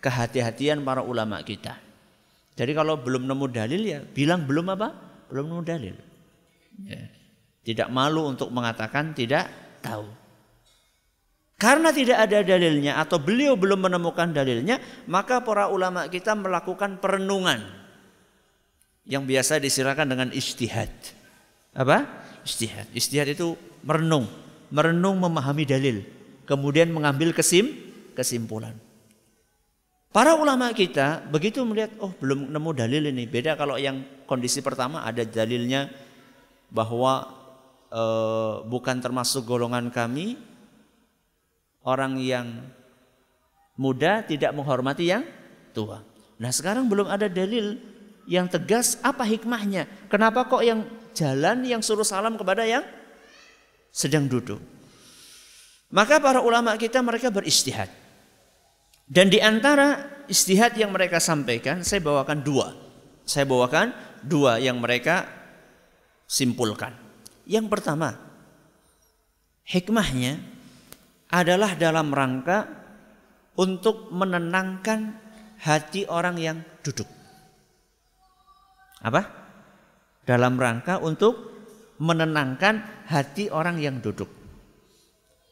kehati-hatian 0.00 0.80
para 0.80 1.04
ulama 1.04 1.44
kita. 1.44 1.76
Jadi 2.56 2.72
kalau 2.72 2.96
belum 2.96 3.28
nemu 3.28 3.46
dalil 3.52 3.82
ya 3.84 4.00
bilang 4.00 4.48
belum 4.48 4.72
apa? 4.72 4.88
Belum 5.28 5.44
nemu 5.44 5.62
dalil. 5.62 5.96
Ya. 6.88 7.19
Tidak 7.60 7.92
malu 7.92 8.24
untuk 8.30 8.48
mengatakan 8.48 9.12
tidak 9.12 9.48
tahu. 9.84 10.08
Karena 11.60 11.92
tidak 11.92 12.24
ada 12.24 12.40
dalilnya 12.40 12.96
atau 12.96 13.20
beliau 13.20 13.52
belum 13.52 13.84
menemukan 13.84 14.32
dalilnya, 14.32 14.80
maka 15.04 15.44
para 15.44 15.68
ulama 15.68 16.08
kita 16.08 16.32
melakukan 16.32 16.96
perenungan 16.96 17.60
yang 19.04 19.28
biasa 19.28 19.60
disirakan 19.60 20.08
dengan 20.08 20.28
istihad. 20.32 20.88
Apa? 21.76 22.08
Istihad. 22.48 22.88
Istihad 22.96 23.36
itu 23.36 23.60
merenung, 23.84 24.24
merenung 24.72 25.20
memahami 25.20 25.68
dalil, 25.68 26.00
kemudian 26.48 26.88
mengambil 26.88 27.36
kesim 27.36 27.76
kesimpulan. 28.16 28.72
Para 30.10 30.34
ulama 30.34 30.72
kita 30.74 31.22
begitu 31.28 31.62
melihat, 31.62 31.92
oh 32.02 32.10
belum 32.18 32.50
nemu 32.50 32.70
dalil 32.74 33.02
ini. 33.14 33.28
Beda 33.30 33.54
kalau 33.54 33.78
yang 33.78 34.02
kondisi 34.26 34.58
pertama 34.58 35.06
ada 35.06 35.22
dalilnya 35.22 35.86
bahwa 36.66 37.39
e, 37.90 38.02
bukan 38.70 38.96
termasuk 39.02 39.44
golongan 39.44 39.90
kami 39.90 40.38
orang 41.82 42.16
yang 42.22 42.46
muda 43.74 44.22
tidak 44.24 44.54
menghormati 44.54 45.10
yang 45.10 45.26
tua. 45.74 46.06
Nah 46.40 46.50
sekarang 46.54 46.88
belum 46.88 47.10
ada 47.10 47.28
dalil 47.28 47.76
yang 48.30 48.46
tegas 48.46 48.96
apa 49.02 49.26
hikmahnya. 49.26 49.90
Kenapa 50.06 50.46
kok 50.46 50.62
yang 50.62 50.86
jalan 51.12 51.66
yang 51.66 51.82
suruh 51.82 52.06
salam 52.06 52.38
kepada 52.38 52.62
yang 52.64 52.86
sedang 53.90 54.30
duduk. 54.30 54.62
Maka 55.90 56.22
para 56.22 56.38
ulama 56.38 56.78
kita 56.78 57.02
mereka 57.02 57.34
beristihad. 57.34 57.90
Dan 59.10 59.26
di 59.26 59.42
antara 59.42 60.06
istihad 60.30 60.78
yang 60.78 60.94
mereka 60.94 61.18
sampaikan, 61.18 61.82
saya 61.82 61.98
bawakan 61.98 62.46
dua. 62.46 62.70
Saya 63.26 63.42
bawakan 63.42 63.90
dua 64.22 64.62
yang 64.62 64.78
mereka 64.78 65.26
simpulkan. 66.30 66.94
Yang 67.50 67.66
pertama, 67.66 68.14
hikmahnya 69.66 70.38
adalah 71.34 71.74
dalam 71.74 72.14
rangka 72.14 72.62
untuk 73.58 74.14
menenangkan 74.14 75.18
hati 75.58 76.06
orang 76.06 76.38
yang 76.38 76.62
duduk. 76.86 77.10
Apa? 79.02 79.26
Dalam 80.22 80.54
rangka 80.62 81.02
untuk 81.02 81.50
menenangkan 81.98 83.06
hati 83.10 83.50
orang 83.50 83.82
yang 83.82 83.98
duduk. 83.98 84.30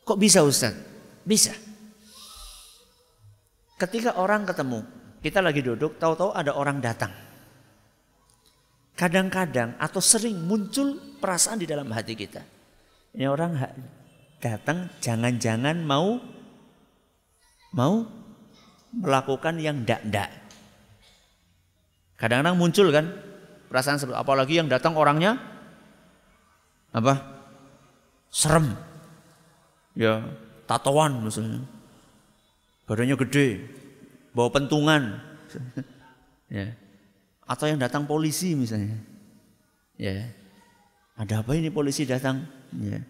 Kok 0.06 0.18
bisa 0.22 0.46
Ustaz? 0.46 0.78
Bisa. 1.26 1.50
Ketika 3.74 4.22
orang 4.22 4.46
ketemu, 4.46 4.86
kita 5.18 5.42
lagi 5.42 5.66
duduk, 5.66 5.98
tahu-tahu 5.98 6.30
ada 6.30 6.54
orang 6.54 6.78
datang. 6.78 7.27
Kadang-kadang 8.98 9.78
atau 9.78 10.02
sering 10.02 10.42
muncul 10.42 10.98
perasaan 11.22 11.62
di 11.62 11.70
dalam 11.70 11.86
hati 11.94 12.18
kita. 12.18 12.42
Ini 13.14 13.30
orang 13.30 13.54
datang 14.42 14.90
jangan-jangan 14.98 15.86
mau 15.86 16.18
mau 17.78 18.02
melakukan 18.90 19.62
yang 19.62 19.86
ndak-ndak. 19.86 20.34
Kadang-kadang 22.18 22.58
muncul 22.58 22.90
kan 22.90 23.06
perasaan 23.70 24.02
seperti 24.02 24.18
apalagi 24.18 24.58
yang 24.58 24.66
datang 24.66 24.98
orangnya 24.98 25.38
apa? 26.90 27.22
Serem. 28.34 28.74
Ya, 29.94 30.26
tatoan 30.66 31.22
misalnya 31.22 31.62
badannya 32.90 33.14
gede, 33.14 33.62
bawa 34.34 34.50
pentungan, 34.50 35.22
ya. 36.50 36.74
Atau 37.48 37.64
yang 37.64 37.80
datang 37.80 38.04
polisi 38.04 38.52
misalnya, 38.52 39.00
ya. 39.96 40.28
Ada 41.18 41.42
apa 41.42 41.50
ini 41.58 41.72
polisi 41.72 42.06
datang? 42.06 42.46
Ya. 42.78 43.02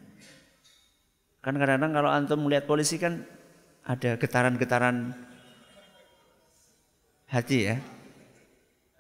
Kan 1.45 1.61
kadang-kadang 1.61 1.93
kalau 1.93 2.09
antum 2.09 2.41
melihat 2.47 2.65
polisi 2.65 2.97
kan 2.97 3.21
ada 3.85 4.17
getaran-getaran 4.17 5.13
hati 7.29 7.69
ya. 7.69 7.77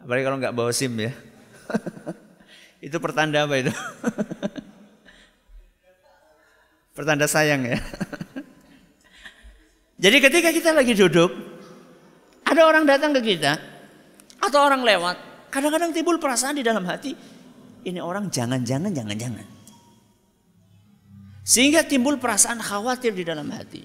Apalagi 0.05 0.25
kalau 0.29 0.37
nggak 0.37 0.53
bawa 0.53 0.71
SIM 0.77 0.93
ya. 1.01 1.13
itu 2.87 2.97
pertanda 3.01 3.49
apa 3.49 3.57
itu? 3.57 3.69
pertanda 6.97 7.25
sayang 7.25 7.65
ya. 7.65 7.81
Jadi 10.05 10.17
ketika 10.21 10.53
kita 10.53 10.71
lagi 10.77 10.93
duduk, 10.95 11.33
ada 12.45 12.63
orang 12.69 12.85
datang 12.85 13.17
ke 13.17 13.35
kita 13.35 13.57
atau 14.39 14.61
orang 14.63 14.83
lewat, 14.87 15.17
kadang-kadang 15.51 15.91
timbul 15.91 16.17
perasaan 16.17 16.59
di 16.59 16.65
dalam 16.65 16.87
hati, 16.87 17.13
ini 17.85 17.99
orang 17.99 18.31
jangan-jangan, 18.31 18.91
jangan-jangan. 18.95 19.47
Sehingga 21.43 21.87
timbul 21.89 22.21
perasaan 22.21 22.61
khawatir 22.61 23.17
di 23.17 23.25
dalam 23.25 23.49
hati. 23.49 23.81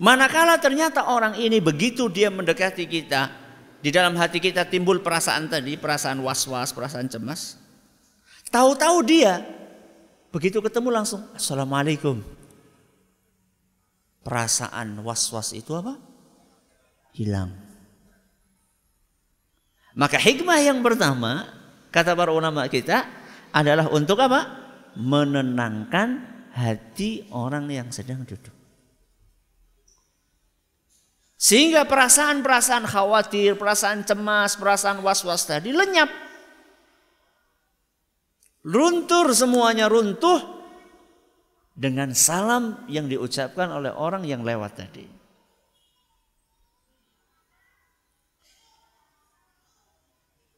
Manakala 0.00 0.56
ternyata 0.56 1.12
orang 1.12 1.36
ini 1.36 1.60
begitu 1.60 2.08
dia 2.08 2.32
mendekati 2.32 2.88
kita, 2.88 3.30
di 3.80 3.92
dalam 3.92 4.16
hati 4.16 4.40
kita 4.40 4.66
timbul 4.66 5.00
perasaan 5.00 5.48
tadi, 5.48 5.76
perasaan 5.76 6.20
was-was, 6.24 6.72
perasaan 6.72 7.06
cemas. 7.06 7.60
Tahu-tahu 8.50 8.96
dia 9.06 9.44
begitu 10.34 10.58
ketemu 10.58 10.88
langsung, 10.90 11.22
Assalamualaikum 11.36 12.40
perasaan 14.20 15.00
was-was 15.00 15.56
itu 15.56 15.72
apa? 15.76 15.96
Hilang. 17.16 17.69
Maka 19.98 20.18
hikmah 20.18 20.62
yang 20.62 20.80
pertama, 20.86 21.50
kata 21.90 22.14
para 22.14 22.30
ulama 22.30 22.66
kita, 22.70 23.06
adalah 23.50 23.90
untuk 23.90 24.18
apa? 24.22 24.46
Menenangkan 24.94 26.30
hati 26.54 27.26
orang 27.34 27.70
yang 27.70 27.88
sedang 27.90 28.22
duduk. 28.22 28.54
Sehingga 31.40 31.88
perasaan-perasaan 31.88 32.84
khawatir, 32.84 33.56
perasaan 33.56 34.04
cemas, 34.04 34.60
perasaan 34.60 35.00
was-was 35.00 35.48
tadi 35.48 35.72
lenyap. 35.72 36.12
Runtur 38.60 39.32
semuanya 39.32 39.88
runtuh 39.88 40.36
dengan 41.72 42.12
salam 42.12 42.84
yang 42.92 43.08
diucapkan 43.08 43.72
oleh 43.72 43.88
orang 43.88 44.28
yang 44.28 44.44
lewat 44.44 44.84
tadi. 44.84 45.19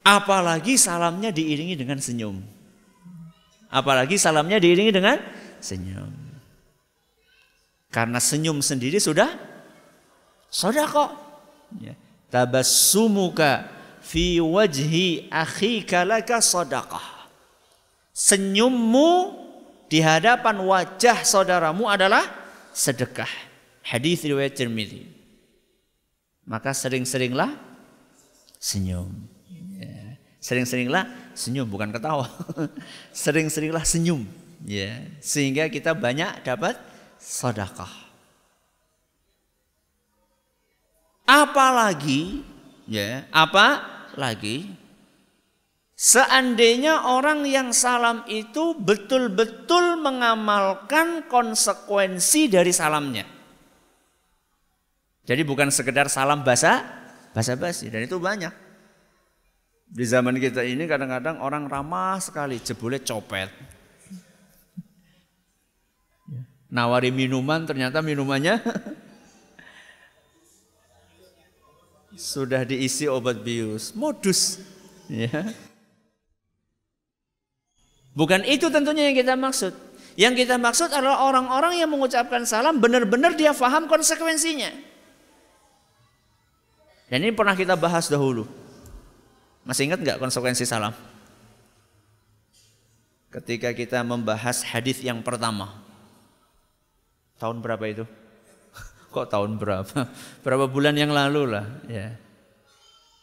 Apalagi 0.02 0.74
salamnya 0.74 1.30
diiringi 1.30 1.78
dengan 1.78 1.98
senyum. 2.02 2.42
Apalagi 3.70 4.18
salamnya 4.18 4.58
diiringi 4.58 4.92
dengan 4.92 5.16
senyum. 5.62 6.10
Karena 7.88 8.18
senyum 8.18 8.58
sendiri 8.60 8.98
sudah 8.98 9.30
sodako. 10.50 11.12
Ya. 11.80 11.94
Tabassumuka 12.32 13.68
fi 14.02 14.40
wajhi 14.40 15.30
akhika 15.30 16.02
laka 16.02 16.42
sodakah. 16.42 17.30
Senyummu 18.12 19.40
di 19.88 20.00
hadapan 20.00 20.60
wajah 20.64 21.20
saudaramu 21.24 21.88
adalah 21.88 22.24
sedekah. 22.72 23.28
Hadis 23.84 24.24
riwayat 24.24 24.56
Tirmidzi. 24.56 25.04
Maka 26.48 26.72
sering-seringlah 26.72 27.54
senyum. 28.56 29.31
Sering-seringlah 30.42 31.06
senyum 31.38 31.70
bukan 31.70 31.94
ketawa. 31.94 32.26
Sering-seringlah 33.14 33.86
senyum 33.86 34.26
ya 34.66 35.02
sehingga 35.18 35.66
kita 35.70 35.94
banyak 35.94 36.42
dapat 36.46 36.78
sedekah. 37.18 37.90
Apalagi 41.22 42.42
ya, 42.90 43.24
apa 43.30 43.80
lagi 44.18 44.68
seandainya 45.94 47.06
orang 47.08 47.46
yang 47.46 47.70
salam 47.70 48.26
itu 48.26 48.74
betul-betul 48.76 50.02
mengamalkan 50.02 51.30
konsekuensi 51.30 52.50
dari 52.50 52.74
salamnya. 52.74 53.24
Jadi 55.22 55.42
bukan 55.46 55.70
sekedar 55.70 56.10
salam 56.10 56.42
basa 56.42 56.82
basa 57.30 57.54
basi 57.54 57.86
dan 57.88 58.02
itu 58.02 58.18
banyak. 58.18 58.61
Di 59.92 60.08
zaman 60.08 60.40
kita 60.40 60.64
ini 60.64 60.88
kadang-kadang 60.88 61.36
orang 61.44 61.68
ramah 61.68 62.16
sekali, 62.16 62.56
jebule 62.56 62.96
copet. 63.04 63.52
Nawari 66.72 67.12
minuman 67.12 67.68
ternyata 67.68 68.00
minumannya 68.00 68.56
sudah 72.16 72.64
diisi 72.64 73.04
obat 73.04 73.44
bius, 73.44 73.92
modus. 73.92 74.64
Ya. 75.12 75.52
Bukan 78.16 78.48
itu 78.48 78.72
tentunya 78.72 79.12
yang 79.12 79.16
kita 79.20 79.36
maksud. 79.36 79.76
Yang 80.16 80.48
kita 80.48 80.56
maksud 80.56 80.88
adalah 80.88 81.28
orang-orang 81.28 81.76
yang 81.76 81.92
mengucapkan 81.92 82.48
salam 82.48 82.80
benar-benar 82.80 83.36
dia 83.36 83.52
faham 83.52 83.84
konsekuensinya. 83.84 84.72
Dan 87.12 87.28
ini 87.28 87.36
pernah 87.36 87.52
kita 87.52 87.76
bahas 87.76 88.08
dahulu. 88.08 88.61
Masih 89.62 89.86
ingat 89.86 90.02
nggak 90.02 90.18
konsekuensi 90.18 90.66
salam? 90.66 90.90
Ketika 93.30 93.70
kita 93.72 94.02
membahas 94.02 94.66
hadis 94.66 95.00
yang 95.00 95.22
pertama. 95.22 95.70
Tahun 97.38 97.62
berapa 97.62 97.84
itu? 97.86 98.04
Kok 99.14 99.26
tahun 99.30 99.58
berapa? 99.58 100.10
Berapa 100.44 100.66
bulan 100.70 100.94
yang 100.98 101.10
lalu 101.10 101.54
lah, 101.54 101.66
ya. 101.90 102.14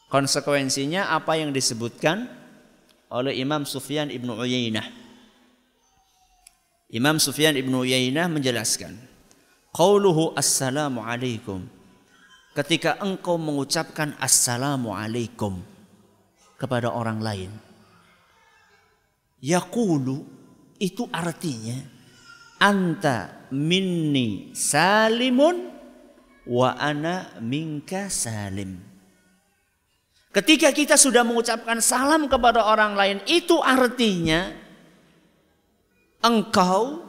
Konsekuensinya 0.10 1.14
apa 1.14 1.38
yang 1.38 1.54
disebutkan 1.54 2.26
oleh 3.14 3.38
Imam 3.38 3.64
Sufyan 3.64 4.10
ibnu 4.10 4.34
Uyainah. 4.34 4.90
Imam 6.90 7.22
Sufyan 7.22 7.54
ibnu 7.54 7.86
Uyainah 7.86 8.26
menjelaskan, 8.26 8.98
Qauluhu 9.70 10.34
assalamu 10.34 11.06
alaikum. 11.06 11.62
Ketika 12.58 12.98
engkau 13.06 13.38
mengucapkan 13.38 14.18
assalamu 14.18 14.98
alaikum 14.98 15.62
kepada 16.60 16.92
orang 16.92 17.24
lain. 17.24 17.52
Yakulu 19.40 20.20
itu 20.84 21.08
artinya 21.10 21.80
anta 22.60 23.48
minni 23.56 24.52
salimun 24.52 25.72
wa 26.44 26.76
ana 26.76 27.40
minka 27.40 28.12
salim. 28.12 28.84
Ketika 30.30 30.70
kita 30.70 30.94
sudah 30.94 31.26
mengucapkan 31.26 31.82
salam 31.82 32.30
kepada 32.30 32.62
orang 32.62 32.94
lain 32.94 33.18
itu 33.26 33.58
artinya 33.58 34.54
engkau 36.22 37.02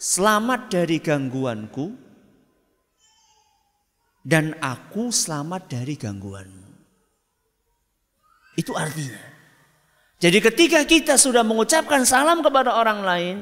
selamat 0.00 0.72
dari 0.72 0.96
gangguanku 1.02 1.92
dan 4.24 4.56
aku 4.62 5.12
selamat 5.12 5.68
dari 5.68 5.94
gangguanmu. 5.98 6.57
Itu 8.58 8.74
artinya. 8.74 9.22
Jadi 10.18 10.38
ketika 10.42 10.82
kita 10.82 11.14
sudah 11.14 11.46
mengucapkan 11.46 12.02
salam 12.02 12.42
kepada 12.42 12.74
orang 12.74 13.06
lain, 13.06 13.36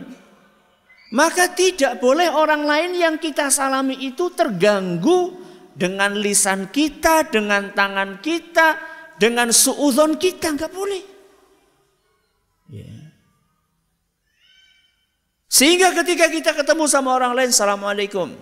maka 1.08 1.48
tidak 1.56 1.96
boleh 2.04 2.28
orang 2.28 2.68
lain 2.68 2.90
yang 3.00 3.16
kita 3.16 3.48
salami 3.48 3.96
itu 4.04 4.28
terganggu 4.36 5.32
dengan 5.72 6.12
lisan 6.20 6.68
kita, 6.68 7.32
dengan 7.32 7.72
tangan 7.72 8.20
kita, 8.20 8.76
dengan 9.16 9.48
suudon 9.56 10.20
kita, 10.20 10.52
nggak 10.52 10.72
boleh. 10.72 11.02
Yeah. 12.68 13.08
Sehingga 15.48 15.96
ketika 15.96 16.28
kita 16.28 16.52
ketemu 16.52 16.84
sama 16.84 17.16
orang 17.16 17.32
lain, 17.32 17.48
Assalamualaikum. 17.48 18.36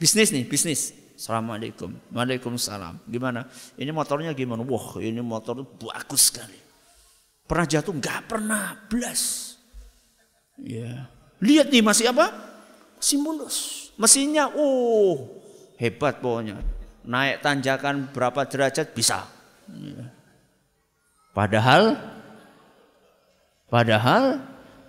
Bisnis 0.00 0.32
nih, 0.32 0.48
bisnis. 0.48 0.96
Assalamualaikum. 1.16 1.96
Waalaikumsalam. 2.12 3.08
Gimana? 3.08 3.48
Ini 3.80 3.88
motornya 3.88 4.36
gimana? 4.36 4.60
Wah, 4.62 5.00
ini 5.00 5.24
motor 5.24 5.64
bagus 5.80 6.28
sekali. 6.28 6.60
Pernah 7.48 7.66
jatuh? 7.66 7.96
Enggak 7.96 8.28
pernah. 8.28 8.76
Blas. 8.92 9.56
Ya. 10.60 11.08
Lihat 11.40 11.72
nih 11.72 11.80
masih 11.80 12.12
apa? 12.12 12.28
Masih 13.00 13.16
mulus. 13.16 13.88
Mesinnya, 13.96 14.52
oh 14.52 15.36
hebat 15.80 16.20
pokoknya. 16.20 16.60
Naik 17.06 17.44
tanjakan 17.44 18.10
berapa 18.10 18.44
derajat 18.48 18.90
bisa. 18.92 19.24
Ya. 19.70 20.10
Padahal, 21.30 21.94
padahal 23.70 24.42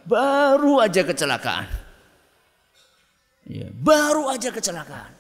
baru 0.08 0.82
aja 0.82 1.04
kecelakaan. 1.04 1.68
Ya, 3.48 3.68
baru 3.72 4.28
aja 4.32 4.50
kecelakaan. 4.50 5.17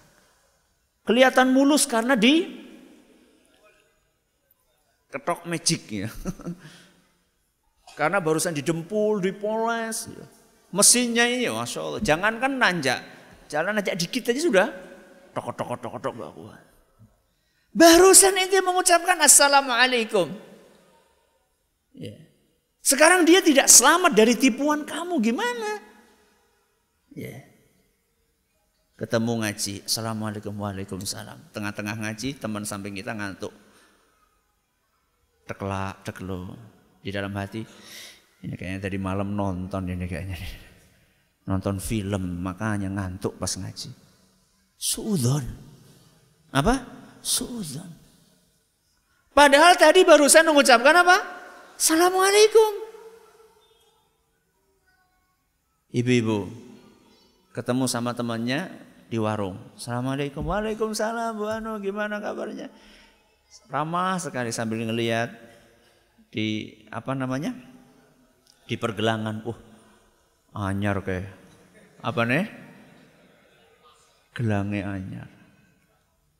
Kelihatan 1.07 1.55
mulus 1.55 1.87
karena 1.87 2.19
di 2.19 2.43
ketok 5.07 5.47
magic 5.47 5.87
ya. 5.87 6.09
karena 7.99 8.19
barusan 8.19 8.51
didempul, 8.51 9.23
dipoles. 9.23 10.11
Ya. 10.11 10.27
Mesinnya 10.75 11.23
ini, 11.31 11.47
masya 11.47 11.79
Allah. 11.79 12.01
Jangankan 12.03 12.59
nanjak, 12.59 12.99
jalan 13.47 13.79
nanjak 13.79 13.95
dikit 13.95 14.35
aja 14.35 14.41
sudah 14.43 14.67
tok 15.31 15.55
tok 15.55 15.79
tok 15.79 15.95
tok. 16.03 16.13
Barusan 17.71 18.35
itu 18.35 18.59
mengucapkan 18.59 19.15
assalamualaikum. 19.23 20.27
Ya. 21.95 22.19
Sekarang 22.83 23.23
dia 23.23 23.39
tidak 23.39 23.71
selamat 23.71 24.11
dari 24.11 24.35
tipuan 24.35 24.83
kamu, 24.83 25.23
gimana? 25.23 25.79
Ya. 27.15 27.46
Ketemu 28.97 29.45
ngaji, 29.45 29.85
Assalamualaikum 29.85 30.57
Waalaikumsalam. 30.57 31.53
Tengah-tengah 31.53 32.01
ngaji, 32.01 32.41
teman 32.41 32.65
samping 32.65 32.97
kita 32.97 33.13
ngantuk. 33.13 33.53
Teklak, 35.45 36.01
teklo. 36.01 36.57
Di 37.05 37.13
dalam 37.13 37.29
hati, 37.37 37.61
ini 38.41 38.57
kayaknya 38.57 38.89
tadi 38.89 38.97
malam 38.97 39.37
nonton 39.37 39.85
ini 39.85 40.09
kayaknya. 40.09 40.41
Nonton 41.45 41.77
film, 41.77 42.41
makanya 42.41 42.89
ngantuk 42.89 43.37
pas 43.37 43.53
ngaji. 43.53 43.93
Suudon. 44.81 45.45
Apa? 46.49 46.81
Suudon. 47.21 47.93
Padahal 49.29 49.77
tadi 49.77 50.01
barusan 50.09 50.41
mengucapkan 50.49 51.05
apa? 51.05 51.21
Assalamualaikum. 51.77 52.71
Ibu-ibu, 55.93 56.49
ketemu 57.53 57.85
sama 57.85 58.17
temannya 58.17 58.86
di 59.07 59.17
warung. 59.19 59.55
Assalamualaikum, 59.79 60.43
waalaikumsalam, 60.43 61.39
Bu 61.39 61.47
Anu, 61.47 61.79
gimana 61.79 62.19
kabarnya? 62.19 62.67
Ramah 63.71 64.19
sekali 64.19 64.51
sambil 64.51 64.83
ngelihat 64.83 65.31
di 66.31 66.75
apa 66.91 67.15
namanya 67.15 67.55
di 68.67 68.75
pergelangan. 68.75 69.47
Uh, 69.47 69.55
anyar 70.67 70.99
kayak 70.99 71.31
apa 72.03 72.21
nih? 72.27 72.45
Gelangnya 74.35 74.83
anyar. 74.91 75.27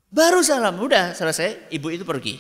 Baru 0.08 0.40
salam, 0.44 0.80
udah 0.80 1.16
selesai, 1.16 1.72
ibu 1.72 1.92
itu 1.92 2.08
pergi. 2.08 2.40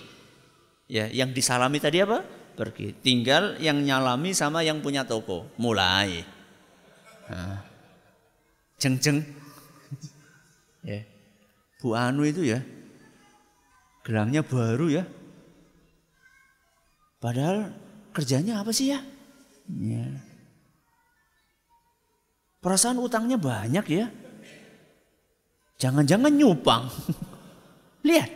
Ya, 0.88 1.12
yang 1.12 1.36
disalami 1.36 1.84
tadi 1.84 2.00
apa? 2.00 2.24
Pergi. 2.56 2.96
Tinggal 3.04 3.60
yang 3.60 3.84
nyalami 3.84 4.32
sama 4.32 4.63
yang 4.63 4.80
punya 4.80 5.04
toko. 5.04 5.52
Mulai. 5.60 6.24
Nah. 7.28 7.60
Jeng 8.80 8.96
jeng. 9.04 9.20
Ya. 10.88 11.04
Bu 11.84 11.91
Anu 11.93 12.23
itu 12.23 12.47
ya. 12.47 12.63
Gelangnya 14.08 14.41
baru 14.41 14.88
ya. 14.88 15.04
Padahal 17.19 17.76
kerjanya 18.15 18.63
apa 18.63 18.71
sih 18.71 18.95
ya? 18.95 19.04
Ya. 19.67 20.08
Perasaan 22.63 23.04
utangnya 23.04 23.36
banyak 23.36 23.86
ya. 23.91 24.08
Jangan-jangan 25.78 26.32
nyupang. 26.34 26.88
Lihat. 28.08 28.32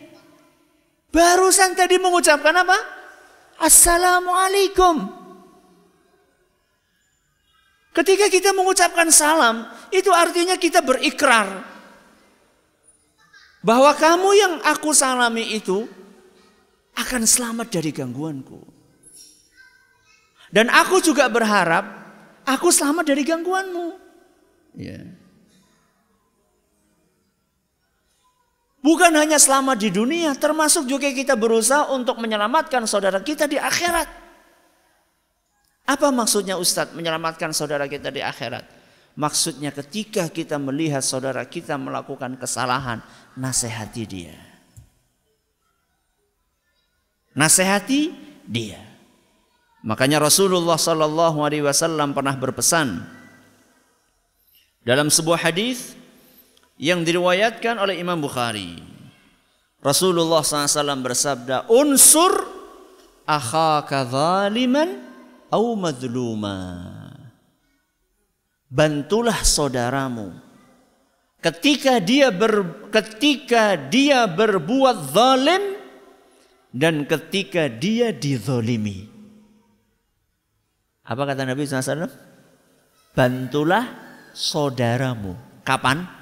Barusan 1.11 1.75
tadi 1.75 1.99
mengucapkan 1.99 2.55
apa? 2.55 2.77
Assalamualaikum. 3.59 5.19
Ketika 7.91 8.31
kita 8.31 8.55
mengucapkan 8.55 9.11
salam, 9.11 9.67
itu 9.91 10.07
artinya 10.15 10.55
kita 10.55 10.79
berikrar 10.79 11.70
bahwa 13.61 13.93
kamu 13.93 14.29
yang 14.37 14.53
aku 14.65 14.91
salami 14.91 15.57
itu 15.57 15.85
akan 16.97 17.23
selamat 17.23 17.67
dari 17.69 17.93
gangguanku. 17.93 18.59
Dan 20.51 20.67
aku 20.67 20.99
juga 20.99 21.31
berharap 21.31 21.85
aku 22.43 22.67
selamat 22.73 23.07
dari 23.07 23.23
gangguanmu. 23.23 23.87
Ya. 24.75 24.99
Bukan 28.81 29.13
hanya 29.13 29.37
selamat 29.37 29.77
di 29.77 29.89
dunia, 29.93 30.33
termasuk 30.33 30.89
juga 30.89 31.07
kita 31.13 31.37
berusaha 31.37 31.93
untuk 31.93 32.17
menyelamatkan 32.17 32.83
saudara 32.89 33.21
kita 33.21 33.45
di 33.45 33.61
akhirat. 33.61 34.09
Apa 35.85 36.09
maksudnya 36.09 36.57
Ustadz 36.57 36.97
menyelamatkan 36.97 37.53
saudara 37.53 37.85
kita 37.85 38.09
di 38.09 38.25
akhirat? 38.25 38.80
Maksudnya 39.15 39.75
ketika 39.75 40.31
kita 40.31 40.55
melihat 40.55 41.03
saudara 41.03 41.43
kita 41.43 41.75
melakukan 41.75 42.39
kesalahan, 42.39 43.03
nasihati 43.35 44.03
dia. 44.07 44.35
Nasihati 47.35 48.11
dia. 48.47 48.79
Makanya 49.81 50.21
Rasulullah 50.21 50.77
Sallallahu 50.77 51.41
Alaihi 51.43 51.65
Wasallam 51.65 52.13
pernah 52.13 52.37
berpesan 52.37 53.01
dalam 54.85 55.09
sebuah 55.09 55.41
hadis 55.49 55.97
yang 56.81 57.05
diriwayatkan 57.05 57.77
oleh 57.77 57.97
Imam 58.01 58.17
Bukhari. 58.17 58.81
Rasulullah 59.81 60.45
SAW 60.45 61.01
bersabda, 61.01 61.65
"Unsur 61.73 62.45
akhaka 63.25 64.05
zaliman 64.05 65.01
au 65.49 65.73
madluma." 65.73 67.00
Bantulah 68.71 69.43
saudaramu 69.43 70.31
ketika 71.43 71.99
dia 71.99 72.31
ber, 72.31 72.87
ketika 72.87 73.75
dia 73.75 74.23
berbuat 74.31 75.11
zalim 75.11 75.75
dan 76.71 77.03
ketika 77.03 77.67
dia 77.67 78.15
dizalimi. 78.15 79.11
Apa 81.03 81.27
kata 81.27 81.43
Nabi 81.43 81.67
SAW? 81.67 82.07
Bantulah 83.11 83.83
saudaramu. 84.31 85.35
Kapan? 85.67 86.21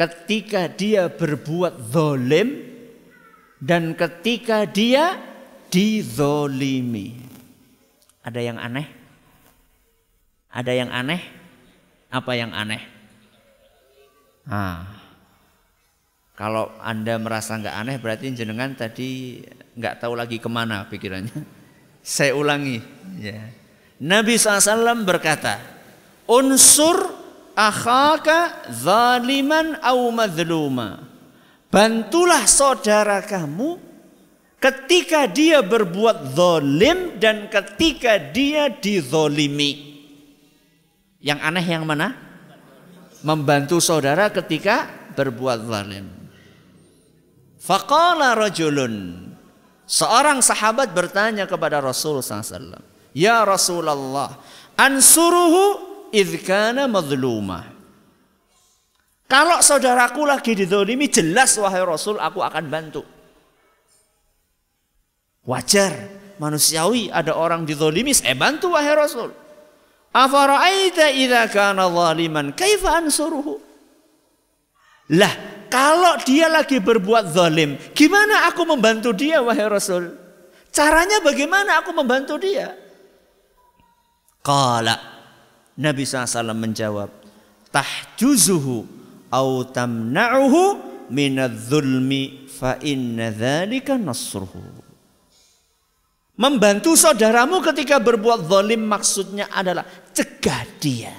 ketika 0.00 0.64
dia 0.72 1.12
berbuat 1.12 1.92
zolim 1.92 2.56
dan 3.60 3.92
ketika 3.92 4.64
dia 4.64 5.20
dizolimi. 5.68 7.20
Ada 8.24 8.40
yang 8.40 8.56
aneh? 8.56 8.88
Ada 10.50 10.72
yang 10.74 10.90
aneh? 10.90 11.22
Apa 12.10 12.34
yang 12.34 12.50
aneh? 12.50 12.82
Nah, 14.50 14.82
kalau 16.34 16.74
anda 16.82 17.14
merasa 17.22 17.54
nggak 17.54 17.76
aneh 17.76 17.96
berarti 18.02 18.34
jenengan 18.34 18.74
tadi 18.74 19.38
nggak 19.78 20.02
tahu 20.02 20.18
lagi 20.18 20.42
ke 20.42 20.48
mana 20.50 20.88
pikirannya. 20.90 21.44
Saya 22.02 22.34
ulangi. 22.34 22.82
Ya. 23.20 23.52
Nabi 24.00 24.40
SAW 24.40 25.04
berkata, 25.04 25.60
unsur 26.24 26.96
akhaka 27.52 28.72
zaliman 28.72 29.76
au 29.84 30.08
madluma. 30.08 31.04
Bantulah 31.70 32.48
saudara 32.48 33.22
kamu 33.22 33.78
ketika 34.58 35.28
dia 35.30 35.62
berbuat 35.62 36.34
zalim 36.34 37.20
dan 37.20 37.46
ketika 37.52 38.18
dia 38.18 38.72
dizolimi. 38.72 39.89
Yang 41.20 41.38
aneh 41.44 41.66
yang 41.68 41.84
mana? 41.84 42.16
Membantu 43.20 43.76
saudara 43.84 44.32
ketika 44.32 44.88
berbuat 45.12 45.68
zalim. 45.68 46.08
Faqala 47.60 48.32
rajulun. 48.32 49.28
Seorang 49.84 50.40
sahabat 50.40 50.96
bertanya 50.96 51.44
kepada 51.44 51.84
Rasul 51.84 52.24
SAW. 52.24 52.80
Ya 53.12 53.44
Rasulullah, 53.44 54.40
ansuruhu 54.78 56.08
idkana 56.08 56.88
madluma. 56.88 57.68
Kalau 59.30 59.62
saudaraku 59.62 60.26
lagi 60.26 60.58
didolimi 60.58 61.06
jelas 61.06 61.54
wahai 61.60 61.84
Rasul 61.86 62.18
aku 62.18 62.42
akan 62.42 62.64
bantu. 62.66 63.02
Wajar, 65.46 65.92
manusiawi 66.38 67.10
ada 67.10 67.34
orang 67.34 67.66
didolimi 67.66 68.10
saya 68.14 68.34
bantu 68.34 68.74
wahai 68.74 68.94
Rasul. 68.94 69.39
Afara'aita 70.10 71.14
idza 71.14 71.46
kana 71.46 71.86
zaliman 71.86 72.50
kaifa 72.50 72.98
ansuruhu? 72.98 73.62
Lah, 75.14 75.34
kalau 75.70 76.18
dia 76.22 76.50
lagi 76.50 76.82
berbuat 76.82 77.30
zalim, 77.30 77.78
gimana 77.94 78.50
aku 78.50 78.66
membantu 78.66 79.14
dia 79.14 79.38
wahai 79.42 79.70
Rasul? 79.70 80.14
Caranya 80.70 81.22
bagaimana 81.22 81.82
aku 81.82 81.90
membantu 81.94 82.38
dia? 82.38 82.74
Qala 84.42 84.98
Nabi 85.78 86.02
SAW 86.06 86.54
menjawab, 86.54 87.10
tahjuzuhu 87.70 88.86
au 89.30 89.48
tamna'uhu 89.66 90.62
minadzulmi 91.10 92.50
fa 92.50 92.78
inna 92.82 93.30
dzalika 93.30 93.98
nasruhu. 93.98 94.79
Membantu 96.40 96.96
saudaramu 96.96 97.60
ketika 97.60 98.00
berbuat 98.00 98.48
zalim 98.48 98.88
maksudnya 98.88 99.52
adalah 99.52 99.84
cegah 100.16 100.64
dia. 100.80 101.12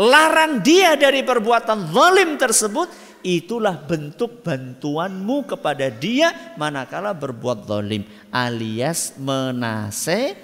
Larang 0.00 0.64
dia 0.64 0.96
dari 0.96 1.20
perbuatan 1.20 1.92
zalim 1.92 2.40
tersebut 2.40 2.88
itulah 3.20 3.76
bentuk 3.76 4.40
bantuanmu 4.40 5.44
kepada 5.44 5.92
dia 5.92 6.54
manakala 6.56 7.12
berbuat 7.12 7.68
zalim 7.68 8.08
alias 8.32 9.12
menasehati. 9.20 10.40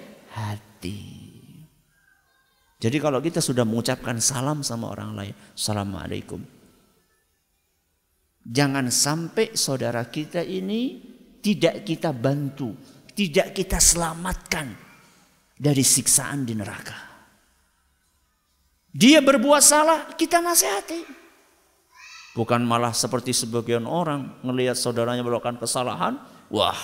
Jadi 2.77 2.97
kalau 3.01 3.17
kita 3.17 3.41
sudah 3.41 3.65
mengucapkan 3.65 4.21
salam 4.21 4.61
sama 4.61 4.93
orang 4.93 5.17
lain, 5.17 5.33
Assalamualaikum. 5.57 6.37
Jangan 8.45 8.93
sampai 8.93 9.57
saudara 9.57 10.05
kita 10.05 10.45
ini 10.45 11.01
tidak 11.41 11.81
kita 11.81 12.13
bantu, 12.13 12.77
tidak 13.15 13.55
kita 13.55 13.79
selamatkan 13.79 14.75
dari 15.55 15.81
siksaan 15.81 16.43
di 16.43 16.53
neraka. 16.53 17.15
Dia 18.95 19.19
berbuat 19.19 19.63
salah, 19.63 20.11
kita 20.15 20.39
nasihati. 20.39 21.03
Bukan 22.35 22.63
malah 22.67 22.91
seperti 22.91 23.31
sebagian 23.31 23.87
orang 23.87 24.39
melihat 24.43 24.75
saudaranya 24.75 25.23
melakukan 25.23 25.55
kesalahan, 25.59 26.19
wah, 26.51 26.75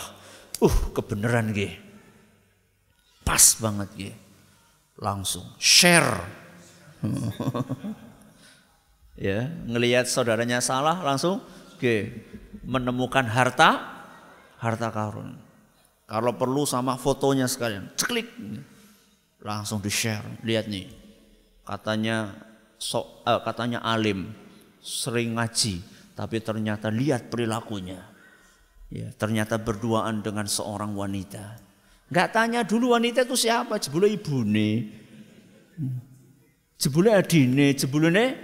uh 0.64 0.78
kebenaran 0.96 1.52
gitu. 1.52 1.76
Pas 3.28 3.44
banget 3.60 3.90
gitu 3.96 4.32
langsung 5.02 5.44
share. 5.58 6.22
ya, 9.18 9.50
ngelihat 9.66 10.06
saudaranya 10.06 10.62
salah 10.62 11.02
langsung 11.02 11.42
oke, 11.76 11.96
menemukan 12.62 13.26
harta 13.26 13.82
harta 14.62 14.88
karun. 14.94 15.34
Kalau 16.12 16.36
perlu 16.36 16.68
sama 16.68 17.00
fotonya 17.00 17.48
sekalian, 17.48 17.88
ceklik 17.96 18.28
langsung 19.40 19.80
di-share. 19.80 20.44
Lihat 20.44 20.68
nih. 20.68 20.92
Katanya 21.64 22.36
so, 22.76 23.24
eh, 23.24 23.40
katanya 23.48 23.80
alim, 23.80 24.36
sering 24.84 25.40
ngaji, 25.40 25.80
tapi 26.20 26.44
ternyata 26.44 26.92
lihat 26.92 27.32
perilakunya. 27.32 28.04
Ya, 28.92 29.08
ternyata 29.16 29.56
berduaan 29.56 30.20
dengan 30.20 30.52
seorang 30.52 30.92
wanita 30.92 31.72
Enggak 32.12 32.30
tanya 32.36 32.62
dulu 32.68 32.92
wanita 32.92 33.24
itu 33.24 33.48
siapa, 33.48 33.80
jebule 33.80 34.12
ibune. 34.12 34.92
Jebule 36.76 37.16
adine, 37.16 37.72
jebulene 37.72 38.36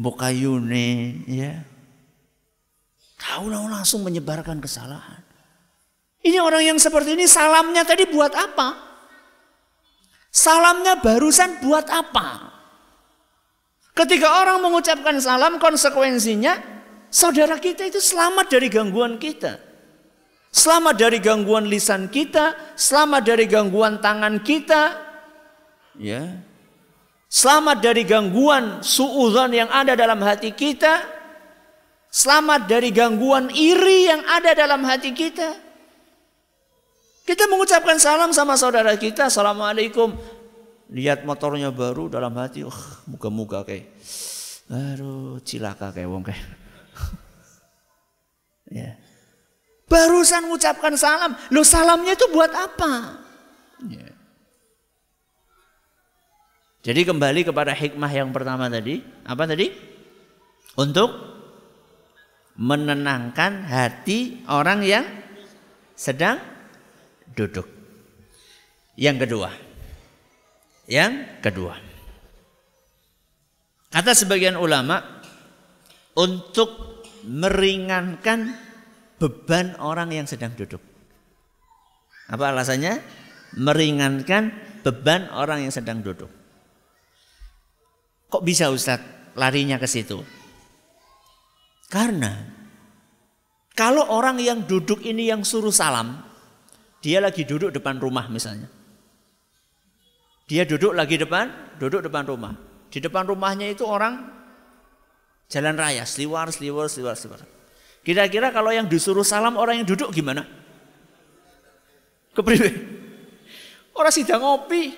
mbok 0.00 0.16
kayune, 0.16 1.20
ya. 1.28 1.60
Tahu-tahu 3.20 3.68
langsung 3.68 4.00
menyebarkan 4.00 4.64
kesalahan. 4.64 5.21
Ini 6.22 6.38
orang 6.38 6.62
yang 6.62 6.78
seperti 6.78 7.18
ini 7.18 7.26
salamnya 7.26 7.82
tadi 7.82 8.06
buat 8.06 8.30
apa? 8.30 8.78
Salamnya 10.30 11.02
barusan 11.02 11.58
buat 11.60 11.90
apa? 11.90 12.54
Ketika 13.92 14.40
orang 14.40 14.64
mengucapkan 14.64 15.18
salam 15.20 15.60
konsekuensinya 15.60 16.56
saudara 17.12 17.60
kita 17.60 17.84
itu 17.90 18.00
selamat 18.00 18.48
dari 18.48 18.72
gangguan 18.72 19.20
kita. 19.20 19.60
Selamat 20.52 21.00
dari 21.00 21.18
gangguan 21.20 21.64
lisan 21.68 22.12
kita, 22.12 22.76
selamat 22.76 23.22
dari 23.24 23.44
gangguan 23.48 24.00
tangan 24.00 24.40
kita. 24.40 24.96
Ya. 25.96 26.44
Selamat 27.32 27.80
dari 27.80 28.04
gangguan 28.04 28.84
suudzon 28.84 29.56
yang 29.56 29.72
ada 29.72 29.96
dalam 29.96 30.20
hati 30.20 30.52
kita. 30.52 31.08
Selamat 32.12 32.68
dari 32.68 32.92
gangguan 32.92 33.48
iri 33.48 34.12
yang 34.12 34.20
ada 34.28 34.52
dalam 34.52 34.84
hati 34.84 35.16
kita. 35.16 35.56
Kita 37.22 37.46
mengucapkan 37.46 38.02
salam 38.02 38.34
sama 38.34 38.58
saudara 38.58 38.90
kita, 38.98 39.30
Assalamualaikum. 39.30 40.18
Lihat 40.90 41.22
motornya 41.22 41.70
baru 41.70 42.10
dalam 42.10 42.34
hati, 42.34 42.66
oh, 42.66 42.80
muka-muka 43.06 43.62
kayak, 43.62 43.88
aduh 44.68 45.38
cilaka 45.40 45.94
kayak 45.94 46.10
wong 46.10 46.26
kayak. 46.26 46.42
ya. 48.82 48.98
Barusan 49.86 50.50
mengucapkan 50.50 50.98
salam, 50.98 51.38
lo 51.54 51.62
salamnya 51.62 52.18
itu 52.18 52.26
buat 52.34 52.50
apa? 52.50 53.22
Ya. 53.86 54.10
Jadi 56.82 57.06
kembali 57.06 57.46
kepada 57.46 57.70
hikmah 57.70 58.10
yang 58.10 58.34
pertama 58.34 58.66
tadi, 58.66 58.98
apa 59.22 59.46
tadi? 59.46 59.70
Untuk 60.74 61.14
menenangkan 62.58 63.64
hati 63.64 64.42
orang 64.50 64.82
yang 64.82 65.06
sedang 65.94 66.51
duduk. 67.32 67.66
Yang 68.96 69.26
kedua. 69.26 69.50
Yang 70.88 71.12
kedua. 71.40 71.74
Kata 73.92 74.12
sebagian 74.16 74.56
ulama 74.56 75.00
untuk 76.16 77.02
meringankan 77.28 78.56
beban 79.20 79.76
orang 79.78 80.10
yang 80.12 80.26
sedang 80.26 80.52
duduk. 80.56 80.80
Apa 82.32 82.50
alasannya? 82.50 83.00
Meringankan 83.52 84.48
beban 84.80 85.28
orang 85.36 85.68
yang 85.68 85.72
sedang 85.72 86.00
duduk. 86.00 86.32
Kok 88.32 88.40
bisa 88.40 88.72
Ustadz 88.72 89.36
larinya 89.36 89.76
ke 89.76 89.84
situ? 89.84 90.24
Karena 91.92 92.32
kalau 93.76 94.08
orang 94.08 94.40
yang 94.40 94.64
duduk 94.64 95.04
ini 95.04 95.28
yang 95.28 95.44
suruh 95.44 95.72
salam, 95.72 96.31
dia 97.02 97.18
lagi 97.18 97.42
duduk 97.42 97.74
depan 97.74 97.98
rumah 97.98 98.30
misalnya. 98.30 98.70
Dia 100.46 100.62
duduk 100.62 100.94
lagi 100.94 101.18
depan, 101.18 101.50
duduk 101.82 102.06
depan 102.06 102.22
rumah. 102.30 102.54
Di 102.94 103.02
depan 103.02 103.26
rumahnya 103.26 103.74
itu 103.74 103.82
orang 103.82 104.22
jalan 105.50 105.74
raya, 105.74 106.06
seliwar, 106.06 106.54
seliwar, 106.54 106.86
seliwar, 106.86 107.18
seliwar. 107.18 107.42
Kira-kira 108.06 108.54
kalau 108.54 108.70
yang 108.70 108.86
disuruh 108.86 109.26
salam 109.26 109.58
orang 109.58 109.82
yang 109.82 109.88
duduk 109.88 110.14
gimana? 110.14 110.46
Kepriwe? 112.38 112.70
Orang 113.98 114.14
sidang 114.14 114.42
ngopi. 114.42 114.92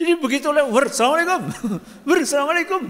Jadi 0.00 0.12
begitu 0.16 0.48
lewat, 0.52 0.92
Assalamualaikum. 0.92 1.40
Assalamualaikum. 2.24 2.82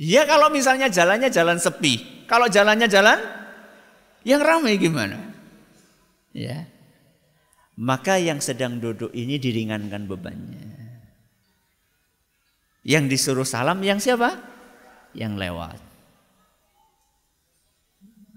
Ya 0.00 0.24
kalau 0.24 0.48
misalnya 0.48 0.88
jalannya 0.88 1.28
jalan 1.28 1.60
sepi. 1.60 2.24
Kalau 2.24 2.48
jalannya 2.48 2.88
jalan 2.88 3.39
yang 4.26 4.40
ramai 4.40 4.76
gimana? 4.76 5.16
Ya. 6.36 6.68
Maka 7.80 8.20
yang 8.20 8.44
sedang 8.44 8.76
duduk 8.76 9.08
ini 9.16 9.40
diringankan 9.40 10.04
bebannya. 10.04 10.68
Yang 12.84 13.04
disuruh 13.16 13.48
salam 13.48 13.80
yang 13.80 14.00
siapa? 14.00 14.36
Yang 15.16 15.32
lewat. 15.36 15.80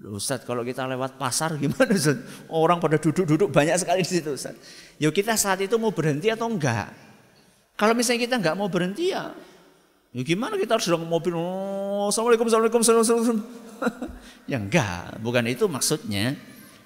Ustaz 0.04 0.44
kalau 0.44 0.60
kita 0.60 0.84
lewat 0.84 1.16
pasar 1.16 1.56
gimana 1.56 1.92
Ustaz? 1.96 2.20
Orang 2.52 2.76
pada 2.76 3.00
duduk-duduk 3.00 3.48
banyak 3.48 3.76
sekali 3.80 4.04
di 4.04 4.10
situ 4.20 4.36
Ustaz. 4.36 4.56
Yuk 5.00 5.16
kita 5.16 5.36
saat 5.36 5.64
itu 5.64 5.80
mau 5.80 5.92
berhenti 5.92 6.28
atau 6.28 6.48
enggak? 6.48 6.92
Kalau 7.74 7.96
misalnya 7.96 8.28
kita 8.28 8.36
enggak 8.36 8.56
mau 8.56 8.68
berhenti 8.68 9.16
ya 9.16 9.32
Ya 10.14 10.22
gimana 10.22 10.54
kita 10.54 10.78
harus 10.78 10.86
dalam 10.86 11.10
mobil, 11.10 11.34
oh, 11.34 12.06
Assalamualaikum, 12.06 12.46
Assalamualaikum, 12.46 12.80
Assalamualaikum. 12.86 13.38
ya 14.50 14.62
enggak, 14.62 15.18
bukan 15.18 15.42
itu 15.50 15.66
maksudnya. 15.66 16.38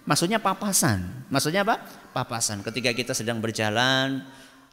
Maksudnya 0.09 0.41
papasan. 0.41 1.29
Maksudnya 1.29 1.61
apa? 1.61 1.77
Papasan. 2.17 2.65
Ketika 2.65 2.97
kita 2.97 3.13
sedang 3.13 3.45
berjalan, 3.45 4.25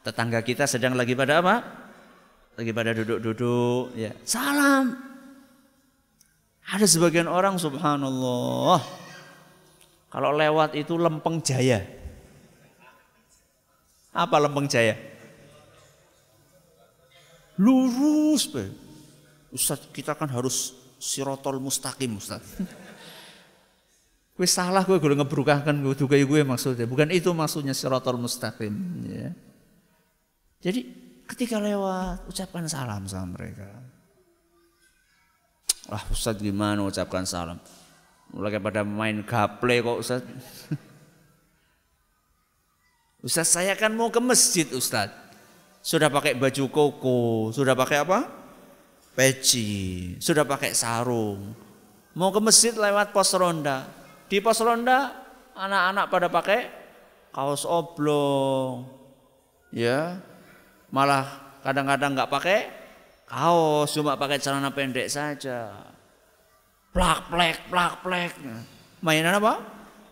tetangga 0.07 0.39
kita 0.39 0.63
sedang 0.71 0.95
lagi 0.95 1.11
pada 1.19 1.43
apa? 1.43 1.55
Lagi 2.55 2.71
pada 2.71 2.95
duduk-duduk, 2.95 3.91
ya. 3.99 4.15
Salam. 4.23 5.03
Ada 6.71 6.87
sebagian 6.87 7.27
orang 7.27 7.59
subhanallah. 7.59 8.79
Kalau 10.07 10.31
lewat 10.31 10.79
itu 10.79 10.95
lempeng 10.95 11.43
jaya. 11.43 11.83
Apa 14.15 14.39
lempeng 14.39 14.71
jaya? 14.71 14.95
Lurus 17.59 18.47
be. 18.49 18.65
Ustaz 19.55 19.79
kita 19.95 20.15
kan 20.15 20.27
harus 20.27 20.75
sirotol 20.99 21.63
mustaqim 21.63 22.19
Ustaz. 22.19 22.43
Gue 24.35 24.47
salah 24.51 24.83
gue 24.83 24.99
gue 24.99 25.15
ngebrukakan 25.15 25.79
gue 25.79 25.95
juga 25.95 26.19
gue 26.19 26.41
maksudnya. 26.43 26.83
Bukan 26.83 27.07
itu 27.15 27.31
maksudnya 27.31 27.71
sirotol 27.71 28.19
mustaqim. 28.19 28.75
Ya. 29.07 29.31
Jadi 30.59 30.81
ketika 31.23 31.55
lewat 31.61 32.27
ucapkan 32.27 32.67
salam 32.67 33.07
sama 33.07 33.39
mereka. 33.39 33.69
Ah 35.87 36.03
Ustaz 36.11 36.35
gimana 36.41 36.83
ucapkan 36.83 37.23
salam? 37.23 37.61
Mulai 38.35 38.59
pada 38.59 38.83
main 38.83 39.23
gaple 39.23 39.75
kok 39.79 39.97
Ustaz. 40.03 40.21
Ustaz 43.25 43.47
saya 43.55 43.73
kan 43.79 43.95
mau 43.95 44.11
ke 44.11 44.19
masjid 44.19 44.67
Ustaz 44.75 45.09
sudah 45.85 46.09
pakai 46.09 46.33
baju 46.33 46.65
koko, 46.73 47.53
sudah 47.53 47.77
pakai 47.77 48.01
apa? 48.01 48.25
Peci, 49.13 50.17
sudah 50.17 50.41
pakai 50.41 50.73
sarung. 50.73 51.53
Mau 52.17 52.33
ke 52.33 52.41
masjid 52.41 52.73
lewat 52.73 53.13
pos 53.13 53.37
ronda. 53.37 53.85
Di 54.25 54.41
pos 54.41 54.57
ronda 54.65 55.13
anak-anak 55.53 56.05
pada 56.09 56.27
pakai 56.33 56.59
kaos 57.29 57.69
oblong. 57.69 58.89
Ya. 59.69 60.17
Malah 60.89 61.61
kadang-kadang 61.61 62.17
nggak 62.17 62.31
pakai 62.33 62.59
kaos, 63.29 63.93
cuma 63.93 64.17
pakai 64.17 64.41
celana 64.41 64.73
pendek 64.73 65.05
saja. 65.05 65.69
Plak 66.89 67.29
plek 67.29 67.69
plak 67.69 67.93
plek. 68.01 68.33
Mainan 69.05 69.37
apa? 69.37 69.61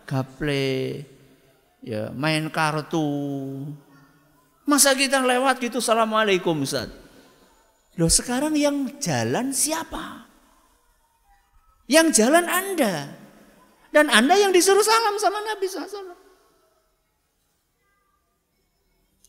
Gaple. 0.06 1.02
Ya, 1.82 2.14
main 2.14 2.46
kartu. 2.48 3.10
Masa 4.64 4.96
kita 4.96 5.20
lewat 5.20 5.60
gitu 5.60 5.78
Assalamualaikum 5.80 6.64
Ustaz. 6.64 6.88
Loh 8.00 8.10
sekarang 8.10 8.56
yang 8.56 8.88
jalan 8.98 9.52
siapa? 9.52 10.24
Yang 11.84 12.24
jalan 12.24 12.48
Anda. 12.48 13.12
Dan 13.94 14.10
Anda 14.10 14.34
yang 14.34 14.50
disuruh 14.50 14.82
salam 14.82 15.14
sama 15.20 15.38
Nabi 15.44 15.68
SAW. 15.68 16.16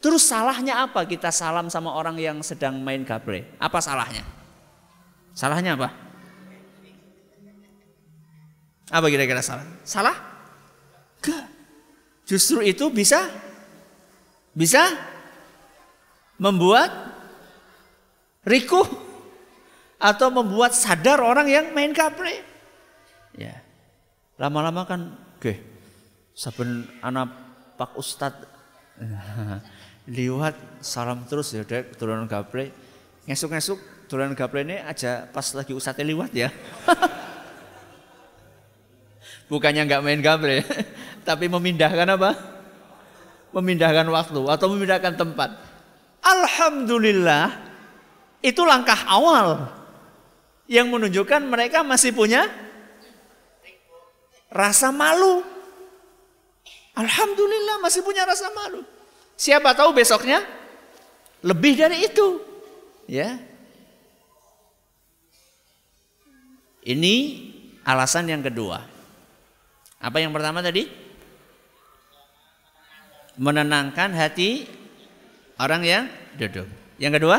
Terus 0.01 0.23
salahnya 0.25 0.85
apa 0.85 1.05
kita 1.05 1.29
salam 1.29 1.69
sama 1.69 1.93
orang 1.93 2.17
yang 2.17 2.37
sedang 2.41 2.81
main 2.81 3.05
gaple? 3.05 3.45
Apa 3.59 3.77
salahnya? 3.83 4.25
Salahnya 5.35 5.75
apa? 5.77 5.89
Apa 8.89 9.05
kira-kira 9.11 9.41
salah? 9.41 9.65
Salah? 9.81 10.15
Gak. 11.21 11.45
Justru 12.25 12.61
itu 12.65 12.89
bisa 12.89 13.29
bisa 14.55 14.87
membuat 16.35 16.91
rikuh 18.45 18.85
atau 19.95 20.27
membuat 20.29 20.75
sadar 20.75 21.23
orang 21.23 21.47
yang 21.49 21.65
main 21.71 21.95
kapre. 21.95 22.43
Ya. 23.35 23.59
Lama-lama 24.35 24.83
kan 24.83 25.15
oke. 25.39 25.55
Saben 26.35 26.83
anak 26.99 27.31
Pak 27.79 27.95
Ustad 27.95 28.35
liwat 30.15 30.55
salam 30.83 31.23
terus 31.25 31.55
ya 31.55 31.63
dek 31.63 31.95
turunan 31.95 32.27
kapre. 32.27 32.71
Ngesuk-ngesuk 33.25 33.79
turunan 34.05 34.37
kapre 34.37 34.61
ini 34.61 34.77
aja 34.77 35.25
pas 35.25 35.45
lagi 35.57 35.73
ustadz 35.73 36.05
liwat 36.05 36.31
ya. 36.35 36.53
Bukannya 39.49 39.85
nggak 39.85 40.01
main 40.01 40.21
kapre, 40.25 40.65
tapi 41.27 41.45
memindahkan 41.45 42.17
apa? 42.17 42.33
Memindahkan 43.53 44.09
waktu 44.09 44.41
atau 44.41 44.67
memindahkan 44.73 45.13
tempat. 45.13 45.53
Alhamdulillah 46.25 47.53
itu 48.41 48.61
langkah 48.65 49.05
awal. 49.05 49.69
Yang 50.65 50.87
menunjukkan 50.89 51.45
mereka 51.45 51.85
masih 51.85 52.09
punya 52.09 52.49
rasa 54.49 54.89
malu. 54.89 55.45
Alhamdulillah 56.97 57.77
masih 57.85 58.01
punya 58.01 58.25
rasa 58.25 58.49
malu. 58.57 58.81
Siapa 59.37 59.77
tahu 59.77 59.93
besoknya 59.93 60.41
lebih 61.45 61.77
dari 61.77 62.09
itu. 62.09 62.41
Ya. 63.05 63.37
Ini 66.81 67.15
alasan 67.85 68.25
yang 68.25 68.41
kedua. 68.41 68.81
Apa 70.01 70.17
yang 70.17 70.33
pertama 70.33 70.65
tadi? 70.65 70.89
Menenangkan 73.37 74.15
hati 74.15 74.65
orang 75.59 75.81
yang 75.83 76.03
duduk. 76.35 76.67
Yang 76.99 77.13
kedua? 77.21 77.37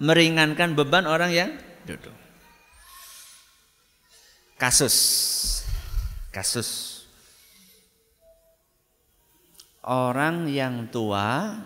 Meringankan 0.00 0.72
beban 0.74 1.04
orang 1.04 1.30
yang 1.30 1.50
duduk. 1.84 2.14
Kasus. 4.56 4.96
Kasus 6.30 7.00
orang 9.90 10.46
yang 10.46 10.86
tua 10.92 11.56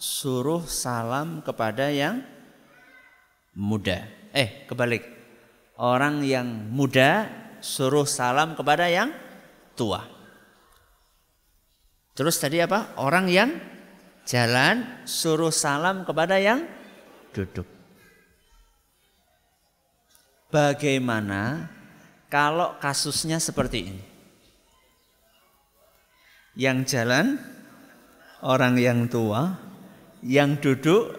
suruh 0.00 0.64
salam 0.64 1.44
kepada 1.44 1.92
yang 1.92 2.24
muda. 3.52 4.08
Eh, 4.32 4.64
kebalik. 4.64 5.04
Orang 5.80 6.24
yang 6.24 6.46
muda 6.68 7.28
suruh 7.60 8.04
salam 8.04 8.52
kepada 8.56 8.88
yang 8.88 9.12
tua. 9.76 10.04
Terus 12.12 12.36
tadi 12.36 12.60
apa? 12.60 12.92
Orang 13.00 13.32
yang 13.32 13.48
jalan 14.30 14.86
suruh 15.02 15.50
salam 15.50 16.06
kepada 16.06 16.38
yang 16.38 16.62
duduk. 17.34 17.66
Bagaimana 20.54 21.66
kalau 22.30 22.78
kasusnya 22.78 23.42
seperti 23.42 23.90
ini? 23.90 24.04
Yang 26.54 26.78
jalan 26.94 27.42
orang 28.46 28.78
yang 28.78 29.10
tua, 29.10 29.58
yang 30.22 30.58
duduk 30.62 31.10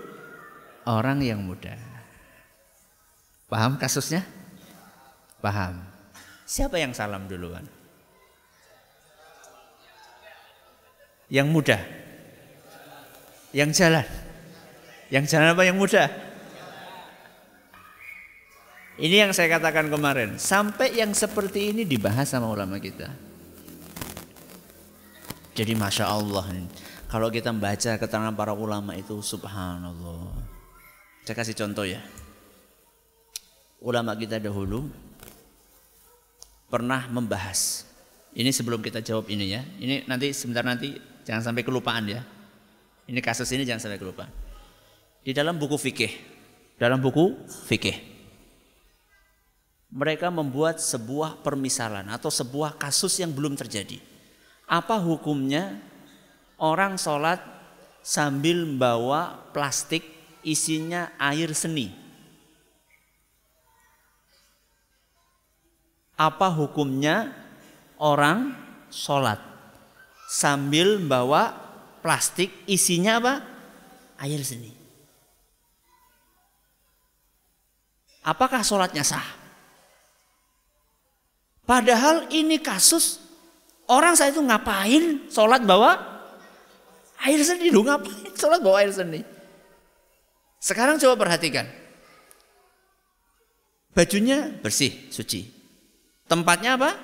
orang 0.88 1.20
yang 1.20 1.44
muda. 1.44 1.76
Paham 3.52 3.76
kasusnya? 3.76 4.24
Paham. 5.44 5.84
Siapa 6.48 6.80
yang 6.80 6.96
salam 6.96 7.28
duluan? 7.28 7.68
Yang 11.28 11.48
muda. 11.48 11.80
Yang 13.52 13.84
jalan. 13.84 14.08
Yang 15.12 15.26
jalan 15.36 15.48
apa 15.52 15.64
yang 15.68 15.76
muda? 15.76 16.08
Ini 19.02 19.28
yang 19.28 19.32
saya 19.36 19.52
katakan 19.60 19.92
kemarin. 19.92 20.40
Sampai 20.40 20.96
yang 20.96 21.12
seperti 21.12 21.76
ini 21.76 21.84
dibahas 21.84 22.32
sama 22.32 22.48
ulama 22.48 22.80
kita. 22.80 23.12
Jadi 25.52 25.74
masya 25.76 26.08
Allah. 26.08 26.48
Kalau 27.12 27.28
kita 27.28 27.52
membaca 27.52 28.00
keterangan 28.00 28.32
para 28.32 28.56
ulama 28.56 28.96
itu 28.96 29.20
subhanallah. 29.20 30.32
Saya 31.28 31.36
kasih 31.36 31.56
contoh 31.60 31.84
ya. 31.84 32.00
Ulama 33.84 34.16
kita 34.16 34.40
dahulu 34.40 34.88
pernah 36.72 37.12
membahas. 37.12 37.84
Ini 38.32 38.48
sebelum 38.56 38.80
kita 38.80 39.04
jawab 39.04 39.28
ini 39.28 39.52
ya. 39.52 39.60
Ini 39.60 40.08
nanti 40.08 40.32
sebentar 40.32 40.64
nanti 40.64 40.96
jangan 41.28 41.52
sampai 41.52 41.68
kelupaan 41.68 42.08
ya. 42.08 42.24
Ini 43.12 43.20
kasus 43.20 43.52
ini 43.52 43.68
jangan 43.68 43.84
sampai 43.84 44.00
kelupaan. 44.00 44.32
Di 45.20 45.36
dalam 45.36 45.60
buku 45.60 45.76
fikih, 45.76 46.16
dalam 46.80 47.04
buku 47.04 47.44
fikih, 47.68 48.00
mereka 49.92 50.32
membuat 50.32 50.80
sebuah 50.80 51.44
permisalan 51.44 52.08
atau 52.08 52.32
sebuah 52.32 52.80
kasus 52.80 53.20
yang 53.20 53.36
belum 53.36 53.60
terjadi. 53.60 54.00
Apa 54.64 54.96
hukumnya 55.04 55.84
orang 56.56 56.96
sholat 56.96 57.44
sambil 58.00 58.64
membawa 58.64 59.52
plastik 59.52 60.08
isinya 60.48 61.12
air 61.20 61.52
seni. 61.52 61.92
Apa 66.16 66.48
hukumnya 66.48 67.36
orang 68.00 68.56
sholat 68.88 69.44
sambil 70.32 70.96
membawa 70.96 71.71
plastik 72.02 72.50
isinya 72.68 73.22
apa? 73.22 73.34
Air 74.22 74.42
seni. 74.42 74.74
Apakah 78.22 78.62
sholatnya 78.62 79.02
sah? 79.02 79.26
Padahal 81.66 82.30
ini 82.30 82.62
kasus 82.62 83.22
orang 83.90 84.14
saya 84.14 84.36
itu 84.36 84.44
ngapain 84.44 85.32
sholat 85.32 85.64
bawa 85.66 86.12
Air 87.22 87.42
seni 87.46 87.70
dong 87.70 87.86
ngapain 87.86 88.34
sholat 88.34 88.60
bawa 88.66 88.82
air 88.82 88.90
seni? 88.90 89.22
Sekarang 90.58 90.98
coba 90.98 91.26
perhatikan. 91.26 91.70
Bajunya 93.94 94.50
bersih, 94.62 95.10
suci. 95.14 95.46
Tempatnya 96.26 96.80
apa? 96.80 96.98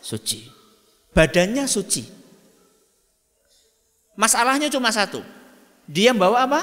Suci. 0.00 0.48
Badannya 1.12 1.68
suci. 1.68 2.17
Masalahnya 4.18 4.66
cuma 4.66 4.90
satu. 4.90 5.22
Dia 5.86 6.10
bawa 6.10 6.50
apa? 6.50 6.60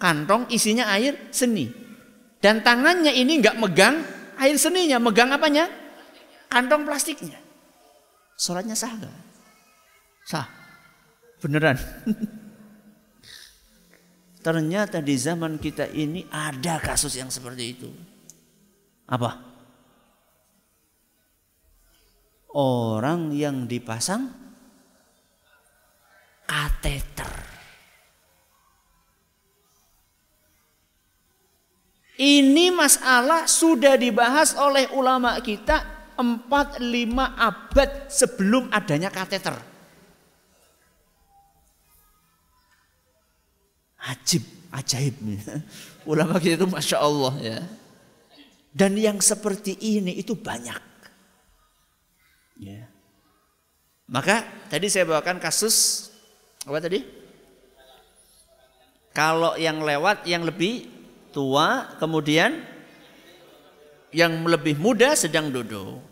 Kantong 0.00 0.48
isinya 0.48 0.88
air 0.96 1.28
seni. 1.28 1.68
Dan 2.40 2.64
tangannya 2.64 3.12
ini 3.12 3.44
nggak 3.44 3.60
megang 3.60 4.00
air 4.40 4.56
seninya, 4.56 4.96
megang 4.96 5.28
apanya? 5.28 5.68
Kantong 6.48 6.88
plastiknya. 6.88 7.36
Sholatnya 8.40 8.72
sah 8.72 8.96
gak? 8.96 9.12
Sah. 10.24 10.48
Beneran. 11.44 11.76
Ternyata 14.44 15.04
di 15.04 15.16
zaman 15.20 15.60
kita 15.60 15.92
ini 15.92 16.24
ada 16.32 16.80
kasus 16.80 17.12
yang 17.16 17.28
seperti 17.28 17.64
itu. 17.76 17.88
Apa? 19.08 19.40
Orang 22.56 23.36
yang 23.36 23.68
dipasang 23.68 24.43
kateter. 26.46 27.32
Ini 32.14 32.70
masalah 32.70 33.50
sudah 33.50 33.98
dibahas 33.98 34.54
oleh 34.54 34.86
ulama 34.94 35.34
kita 35.42 35.82
4-5 36.14 36.78
abad 37.18 37.90
sebelum 38.06 38.70
adanya 38.70 39.10
kateter. 39.10 39.58
Ajib, 44.04 44.44
ajaib. 44.70 45.16
Ulama 46.12 46.36
kita 46.36 46.60
itu 46.60 46.68
Masya 46.68 46.98
Allah 47.00 47.34
ya. 47.40 47.58
Dan 48.68 49.00
yang 49.00 49.16
seperti 49.24 49.80
ini 49.80 50.20
itu 50.20 50.36
banyak. 50.36 50.82
Ya. 52.60 52.84
Maka 54.04 54.44
tadi 54.68 54.92
saya 54.92 55.08
bawakan 55.08 55.40
kasus 55.40 56.12
apa 56.64 56.78
tadi? 56.80 57.00
Kalau 59.14 59.54
yang 59.54 59.84
lewat 59.84 60.26
yang 60.26 60.42
lebih 60.42 60.90
tua, 61.30 61.94
kemudian 62.02 62.64
yang 64.10 64.42
lebih 64.46 64.74
muda 64.78 65.14
sedang 65.14 65.50
duduk. 65.54 66.02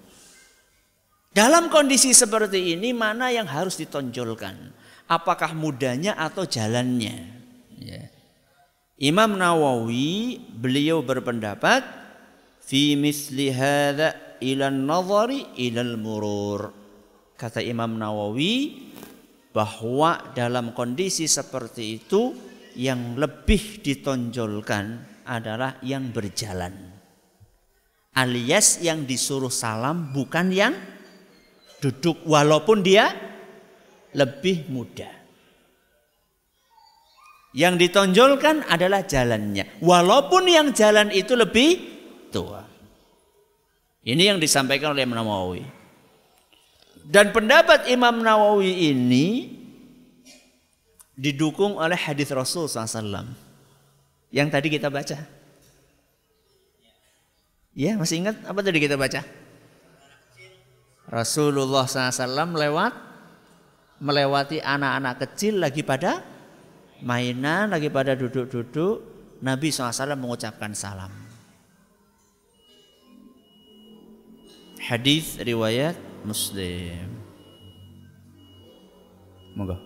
Dalam 1.32 1.72
kondisi 1.72 2.12
seperti 2.12 2.76
ini 2.76 2.92
mana 2.92 3.32
yang 3.32 3.48
harus 3.48 3.80
ditonjolkan? 3.80 4.74
Apakah 5.08 5.56
mudanya 5.56 6.12
atau 6.20 6.44
jalannya? 6.44 7.16
Ya. 7.80 8.12
Imam 9.00 9.34
Nawawi 9.34 10.38
beliau 10.52 11.00
berpendapat 11.00 11.82
fi 12.60 12.94
misli 12.94 13.50
hadza 13.50 14.14
ila 14.44 14.68
nazari 14.68 15.48
ila 15.58 15.82
murur. 15.96 16.70
Kata 17.34 17.64
Imam 17.64 17.96
Nawawi 17.96 18.91
bahwa 19.52 20.32
dalam 20.32 20.72
kondisi 20.72 21.28
seperti 21.28 22.00
itu 22.00 22.32
yang 22.76 23.20
lebih 23.20 23.84
ditonjolkan 23.84 24.84
adalah 25.28 25.76
yang 25.84 26.10
berjalan. 26.10 26.72
Alias 28.12 28.80
yang 28.84 29.08
disuruh 29.08 29.52
salam 29.52 30.12
bukan 30.12 30.52
yang 30.52 30.74
duduk 31.80 32.24
walaupun 32.28 32.84
dia 32.84 33.08
lebih 34.12 34.68
muda. 34.68 35.08
Yang 37.52 37.88
ditonjolkan 37.88 38.64
adalah 38.64 39.04
jalannya. 39.04 39.80
Walaupun 39.84 40.48
yang 40.48 40.72
jalan 40.72 41.12
itu 41.12 41.36
lebih 41.36 41.70
tua. 42.32 42.64
Ini 44.02 44.32
yang 44.32 44.38
disampaikan 44.40 44.96
oleh 44.96 45.04
Imam 45.04 45.20
Nawawi. 45.20 45.81
Dan 47.02 47.34
pendapat 47.34 47.90
Imam 47.90 48.22
Nawawi 48.22 48.94
ini 48.94 49.26
didukung 51.18 51.76
oleh 51.76 51.98
hadis 51.98 52.30
Rasul 52.30 52.70
SAW 52.70 53.26
yang 54.32 54.48
tadi 54.48 54.72
kita 54.72 54.88
baca. 54.88 55.18
Ya, 57.72 57.96
masih 57.96 58.20
ingat 58.20 58.36
apa 58.44 58.60
tadi 58.60 58.78
kita 58.80 58.96
baca? 59.00 59.24
Rasulullah 61.08 61.84
SAW 61.84 62.56
lewat 62.56 62.92
melewati 64.00 64.60
anak-anak 64.64 65.14
kecil 65.28 65.60
lagi 65.60 65.84
pada 65.84 66.24
mainan, 67.04 67.68
lagi 67.68 67.92
pada 67.92 68.16
duduk-duduk. 68.16 69.10
Nabi 69.42 69.74
SAW 69.74 70.14
mengucapkan 70.14 70.70
salam. 70.70 71.10
Hadis 74.82 75.38
riwayat 75.42 76.11
Muslim. 76.24 77.08
Moga 79.52 79.76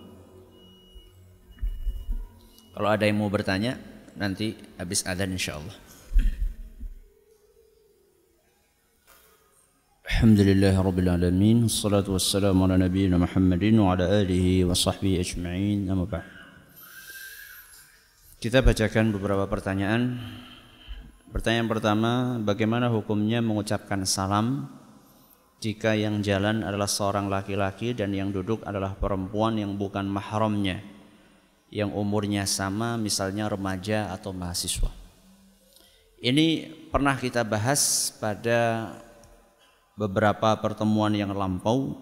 Kalau 2.71 2.87
ada 2.87 3.03
yang 3.03 3.19
mau 3.19 3.27
bertanya 3.27 3.75
Nanti 4.15 4.55
habis 4.79 5.03
adzan 5.03 5.35
insya 5.35 5.59
Allah 5.59 5.75
Alhamdulillah 10.07 10.73
Rabbil 10.73 11.13
Alamin. 11.13 11.69
Assalatu 11.69 12.17
wassalamu 12.17 12.65
ala 12.65 12.73
nabiyina 12.73 13.21
Muhammadin 13.21 13.77
Wa 13.77 13.93
ala 13.93 14.09
alihi 14.09 14.65
wa 14.65 14.73
sahbihi 14.73 15.21
ajma'in. 15.21 15.85
Kita 18.41 18.65
bacakan 18.65 19.13
beberapa 19.13 19.45
pertanyaan. 19.45 20.17
Pertanyaan 21.29 21.69
pertama, 21.69 22.41
bagaimana 22.41 22.89
hukumnya 22.89 23.45
mengucapkan 23.45 24.09
salam? 24.09 24.65
Jika 25.57 25.97
yang 25.97 26.21
jalan 26.21 26.61
adalah 26.61 26.85
seorang 26.85 27.27
laki-laki 27.27 27.97
Dan 27.97 28.13
yang 28.13 28.29
duduk 28.29 28.61
adalah 28.61 28.93
perempuan 28.93 29.57
yang 29.57 29.73
bukan 29.73 30.05
mahramnya 30.05 30.85
Yang 31.73 31.97
umurnya 31.97 32.45
sama 32.45 32.95
misalnya 32.95 33.49
remaja 33.49 34.13
atau 34.13 34.31
mahasiswa 34.31 34.93
Ini 36.21 36.69
pernah 36.93 37.17
kita 37.17 37.41
bahas 37.41 38.13
pada 38.21 38.93
beberapa 39.97 40.53
pertemuan 40.61 41.11
yang 41.17 41.33
lampau 41.33 41.97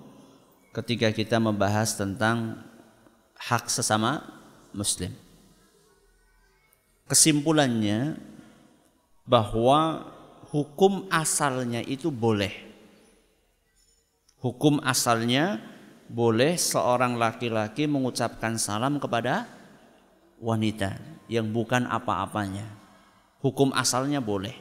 ketika 0.75 1.07
kita 1.15 1.39
membahas 1.39 1.95
tentang 1.95 2.59
hak 3.39 3.71
sesama 3.71 4.19
muslim. 4.75 5.15
Kesimpulannya 7.07 8.19
bahwa 9.23 10.11
hukum 10.51 11.07
asalnya 11.07 11.79
itu 11.87 12.11
boleh. 12.11 12.64
Hukum 14.45 14.77
asalnya 14.85 15.57
boleh 16.05 16.53
seorang 16.53 17.17
laki-laki 17.17 17.89
mengucapkan 17.89 18.61
salam 18.61 19.01
kepada 19.01 19.49
wanita 20.37 21.01
yang 21.25 21.49
bukan 21.49 21.89
apa-apanya. 21.89 22.69
Hukum 23.41 23.73
asalnya 23.73 24.21
boleh. 24.21 24.53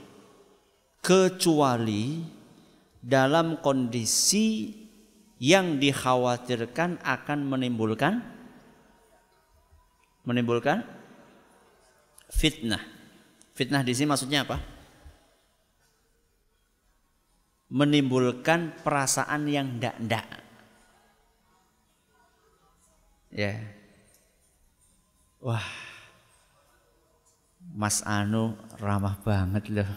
Kecuali 1.05 2.25
dalam 2.97 3.61
kondisi 3.61 4.73
yang 5.37 5.77
dikhawatirkan 5.77 7.05
akan 7.05 7.39
menimbulkan 7.45 8.25
menimbulkan 10.25 10.81
fitnah. 12.33 12.81
Fitnah 13.53 13.85
di 13.85 13.93
sini 13.93 14.09
maksudnya 14.09 14.49
apa? 14.49 14.74
Menimbulkan 17.73 18.77
perasaan 18.85 19.49
yang 19.49 19.81
ndak-ndak. 19.81 20.27
Ya. 23.35 23.59
Wah. 25.43 25.67
Mas 27.75 28.07
Anu 28.07 28.55
ramah 28.79 29.19
banget 29.27 29.67
loh. 29.73 29.91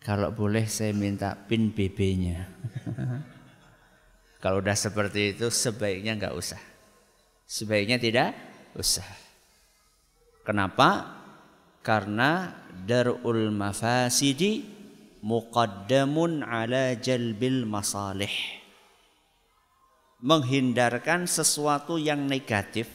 Kalau 0.00 0.32
boleh 0.32 0.64
saya 0.64 0.96
minta 0.96 1.36
pin 1.36 1.68
BB-nya. 1.68 2.48
Kalau 4.42 4.64
udah 4.64 4.72
seperti 4.72 5.36
itu 5.36 5.52
sebaiknya 5.52 6.16
nggak 6.16 6.32
usah. 6.32 6.62
Sebaiknya 7.44 8.00
tidak 8.00 8.32
usah. 8.72 9.04
Kenapa? 10.46 11.18
Karena 11.84 12.56
darul 12.88 13.52
mafasidi 13.52 14.77
muqaddamun 15.22 16.46
ala 16.46 16.94
jalbil 16.98 17.66
masalih. 17.66 18.32
Menghindarkan 20.18 21.30
sesuatu 21.30 21.94
yang 21.94 22.26
negatif 22.26 22.90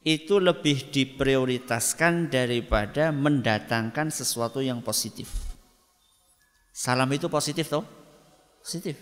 itu 0.00 0.40
lebih 0.40 0.88
diprioritaskan 0.88 2.32
daripada 2.32 3.12
mendatangkan 3.12 4.08
sesuatu 4.08 4.64
yang 4.64 4.80
positif. 4.80 5.28
Salam 6.72 7.12
itu 7.12 7.28
positif 7.28 7.68
toh? 7.68 7.84
Positif. 8.64 8.96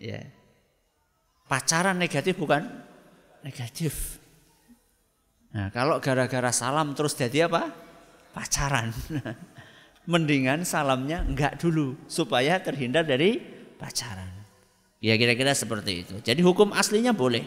Ya. 0.00 0.24
Pacaran 1.44 2.00
negatif 2.00 2.40
bukan? 2.40 2.64
Negatif. 3.44 4.16
Nah, 5.52 5.68
kalau 5.74 6.00
gara-gara 6.00 6.48
salam 6.54 6.96
terus 6.96 7.12
jadi 7.12 7.50
apa? 7.50 7.68
Pacaran. 8.32 8.94
Mendingan 10.08 10.64
salamnya 10.64 11.20
enggak 11.24 11.60
dulu 11.60 11.96
supaya 12.08 12.56
terhindar 12.60 13.04
dari 13.04 13.36
pacaran. 13.76 14.28
Ya 15.00 15.16
kira-kira 15.16 15.56
seperti 15.56 16.04
itu. 16.04 16.14
Jadi 16.20 16.40
hukum 16.44 16.76
aslinya 16.76 17.16
boleh. 17.16 17.44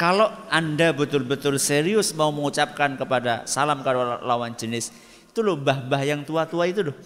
Kalau 0.00 0.32
Anda 0.48 0.96
betul-betul 0.96 1.60
serius 1.60 2.16
mau 2.16 2.32
mengucapkan 2.32 2.96
kepada 2.96 3.44
salam 3.44 3.84
kepada 3.84 4.24
lawan 4.24 4.56
jenis, 4.56 4.88
itu 5.28 5.44
loh 5.44 5.60
mbah-mbah 5.60 6.00
yang 6.00 6.24
tua-tua 6.24 6.72
itu 6.72 6.88
loh. 6.88 6.96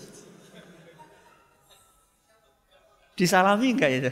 Disalami 3.18 3.74
enggak 3.74 3.91
itu? 3.91 4.11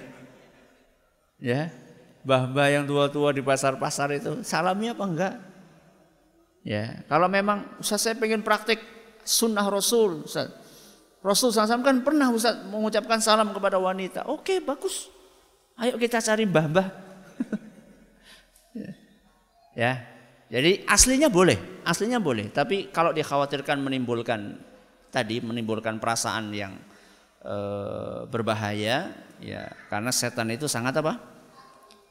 Ya, 1.43 1.71
mbah-mbah 2.27 2.75
yang 2.75 2.85
tua-tua 2.87 3.31
di 3.31 3.43
pasar-pasar 3.43 4.19
itu, 4.19 4.43
salami 4.43 4.91
apa 4.91 5.05
enggak? 5.07 5.35
Ya, 6.63 7.03
kalau 7.11 7.27
memang 7.27 7.67
Ustaz 7.83 8.07
saya 8.07 8.15
pengen 8.15 8.47
praktik 8.47 8.79
sunnah 9.27 9.67
Rasul, 9.67 10.27
Ustaz. 10.27 10.51
Rasul 11.23 11.55
SAW 11.55 11.87
kan 11.87 12.03
pernah 12.03 12.31
Ustaz 12.35 12.67
mengucapkan 12.67 13.23
salam 13.23 13.55
kepada 13.55 13.79
wanita. 13.79 14.27
Oke, 14.27 14.59
bagus. 14.59 15.07
Ayo 15.79 15.97
kita 15.97 16.19
cari 16.21 16.45
mbah-mbah 16.45 16.85
Ya. 19.73 20.05
Jadi 20.53 20.85
aslinya 20.85 21.33
boleh, 21.33 21.57
aslinya 21.89 22.21
boleh. 22.21 22.53
Tapi 22.53 22.93
kalau 22.93 23.17
dikhawatirkan 23.17 23.81
menimbulkan 23.81 24.61
tadi 25.09 25.41
menimbulkan 25.41 25.97
perasaan 25.97 26.53
yang 26.53 26.77
e, 27.41 27.57
berbahaya, 28.29 29.17
ya 29.41 29.65
karena 29.89 30.13
setan 30.13 30.53
itu 30.53 30.69
sangat 30.69 31.01
apa? 31.01 31.17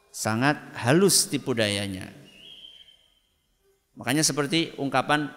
Sangat 0.10 0.58
halus 0.74 1.30
tipu 1.30 1.54
dayanya. 1.54 2.10
Makanya 4.00 4.24
seperti 4.24 4.72
ungkapan 4.80 5.28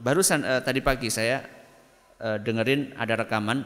barusan 0.00 0.44
e, 0.44 0.52
tadi 0.60 0.84
pagi 0.84 1.08
saya 1.08 1.40
e, 2.20 2.40
dengerin 2.42 2.96
ada 2.96 3.16
rekaman 3.24 3.64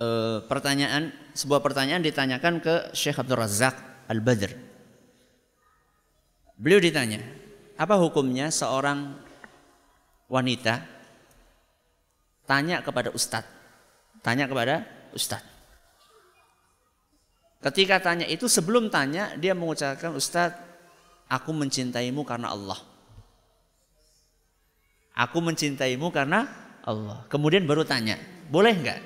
e, 0.00 0.08
pertanyaan 0.46 1.14
sebuah 1.36 1.62
pertanyaan 1.62 2.02
ditanyakan 2.02 2.58
ke 2.58 2.74
Syekh 2.96 3.22
Abdul 3.22 3.38
Razak 3.38 3.76
Al 4.10 4.18
Badr 4.18 4.72
Beliau 6.62 6.78
ditanya, 6.78 7.18
apa 7.74 7.98
hukumnya 7.98 8.46
seorang 8.54 9.18
wanita 10.30 10.78
tanya 12.46 12.78
kepada 12.86 13.10
ustadz? 13.10 13.50
Tanya 14.22 14.46
kepada 14.46 14.86
ustadz. 15.10 15.42
Ketika 17.66 17.98
tanya 17.98 18.30
itu 18.30 18.46
sebelum 18.46 18.94
tanya 18.94 19.34
dia 19.34 19.58
mengucapkan 19.58 20.14
ustadz, 20.14 20.71
aku 21.32 21.50
mencintaimu 21.56 22.20
karena 22.28 22.52
Allah. 22.52 22.76
Aku 25.16 25.40
mencintaimu 25.40 26.12
karena 26.12 26.44
Allah. 26.84 27.24
Kemudian 27.32 27.64
baru 27.64 27.88
tanya, 27.88 28.20
boleh 28.52 28.72
nggak? 28.76 29.00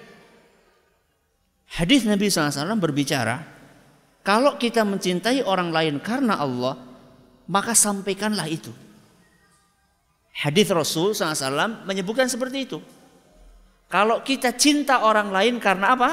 Hadis 1.78 2.06
Nabi 2.06 2.30
SAW 2.30 2.78
berbicara, 2.78 3.42
kalau 4.26 4.58
kita 4.58 4.82
mencintai 4.82 5.46
orang 5.46 5.70
lain 5.70 6.02
karena 6.02 6.38
Allah, 6.38 6.78
maka 7.46 7.74
sampaikanlah 7.74 8.46
itu. 8.50 8.74
Hadis 10.36 10.68
Rasul 10.68 11.14
SAW 11.14 11.86
menyebutkan 11.86 12.26
seperti 12.26 12.66
itu. 12.70 12.78
Kalau 13.86 14.20
kita 14.26 14.54
cinta 14.58 15.02
orang 15.06 15.30
lain 15.30 15.62
karena 15.62 15.94
apa? 15.94 16.10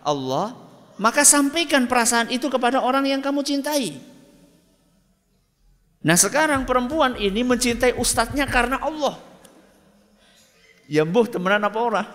Allah, 0.00 0.56
maka 0.96 1.24
sampaikan 1.24 1.84
perasaan 1.84 2.32
itu 2.32 2.48
kepada 2.48 2.80
orang 2.80 3.04
yang 3.08 3.20
kamu 3.20 3.44
cintai. 3.44 4.09
Nah 6.00 6.16
sekarang 6.16 6.64
perempuan 6.64 7.12
ini 7.20 7.44
mencintai 7.44 7.96
ustadznya 8.00 8.48
karena 8.48 8.80
Allah. 8.80 9.20
Ya 10.88 11.04
buh 11.04 11.28
temenan 11.28 11.60
apa 11.62 11.78
orang? 11.78 12.08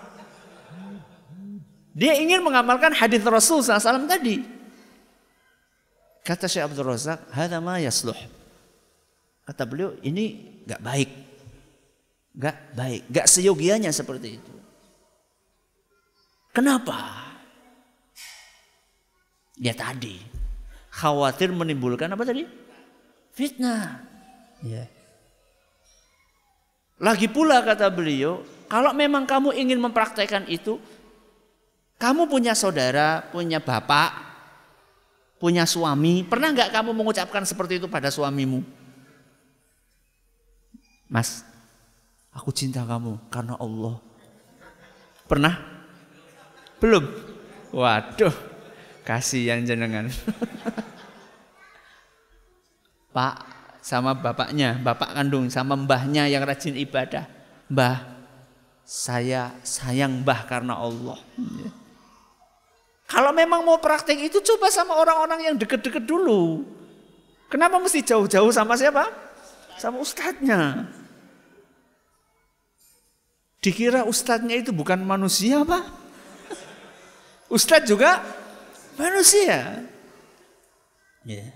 Dia 1.96 2.12
ingin 2.18 2.44
mengamalkan 2.44 2.92
hadis 2.92 3.24
Rasul 3.24 3.64
SAW 3.64 4.04
tadi. 4.04 4.44
Kata 6.26 6.50
Syekh 6.50 6.66
Abdul 6.66 6.92
Razak, 6.92 7.30
"Hadza 7.32 7.62
ma 7.62 7.78
yasluh." 7.80 8.18
Kata 9.46 9.62
beliau, 9.62 9.94
ini 10.02 10.58
nggak 10.66 10.82
baik. 10.82 11.10
Nggak 12.36 12.56
baik, 12.76 13.02
nggak 13.08 13.26
seyogianya 13.30 13.94
seperti 13.94 14.36
itu. 14.36 14.54
Kenapa? 16.52 16.98
Ya 19.56 19.72
tadi, 19.72 20.20
khawatir 20.92 21.48
menimbulkan 21.54 22.12
apa 22.12 22.28
tadi? 22.28 22.65
Fitnah. 23.36 24.00
Ya. 24.64 24.88
Lagi 26.96 27.28
pula 27.28 27.60
kata 27.60 27.92
beliau, 27.92 28.40
kalau 28.64 28.96
memang 28.96 29.28
kamu 29.28 29.52
ingin 29.52 29.76
mempraktekkan 29.76 30.48
itu, 30.48 30.80
kamu 32.00 32.32
punya 32.32 32.56
saudara, 32.56 33.28
punya 33.28 33.60
bapak, 33.60 34.16
punya 35.36 35.68
suami, 35.68 36.24
pernah 36.24 36.48
nggak 36.56 36.72
kamu 36.72 36.96
mengucapkan 36.96 37.44
seperti 37.44 37.76
itu 37.76 37.92
pada 37.92 38.08
suamimu? 38.08 38.64
Mas, 41.04 41.44
aku 42.32 42.48
cinta 42.56 42.88
kamu 42.88 43.20
karena 43.28 43.60
Allah. 43.60 44.00
Pernah? 45.28 45.60
Belum? 46.80 47.04
Waduh, 47.68 48.32
kasihan 49.04 49.60
jenengan. 49.60 50.08
Pak 53.16 53.36
sama 53.80 54.12
bapaknya, 54.12 54.76
bapak 54.76 55.16
kandung 55.16 55.48
sama 55.48 55.72
mbahnya 55.72 56.28
yang 56.28 56.44
rajin 56.44 56.76
ibadah. 56.76 57.24
Mbah, 57.72 58.04
saya 58.84 59.56
sayang 59.64 60.20
mbah 60.20 60.44
karena 60.44 60.76
Allah. 60.76 61.16
Kalau 63.08 63.32
memang 63.32 63.64
mau 63.64 63.80
praktek 63.80 64.20
itu 64.28 64.44
coba 64.44 64.68
sama 64.68 65.00
orang-orang 65.00 65.48
yang 65.48 65.56
deket-deket 65.56 66.04
dulu. 66.04 66.68
Kenapa 67.48 67.80
mesti 67.80 68.04
jauh-jauh 68.04 68.52
sama 68.52 68.76
siapa? 68.76 69.08
Sama 69.80 69.96
ustadznya. 70.02 70.84
Dikira 73.64 74.04
ustadznya 74.04 74.60
itu 74.60 74.76
bukan 74.76 75.00
manusia 75.00 75.64
apa? 75.64 75.88
Ustadz 77.48 77.88
juga 77.88 78.20
manusia. 79.00 79.88
Ya. 81.24 81.55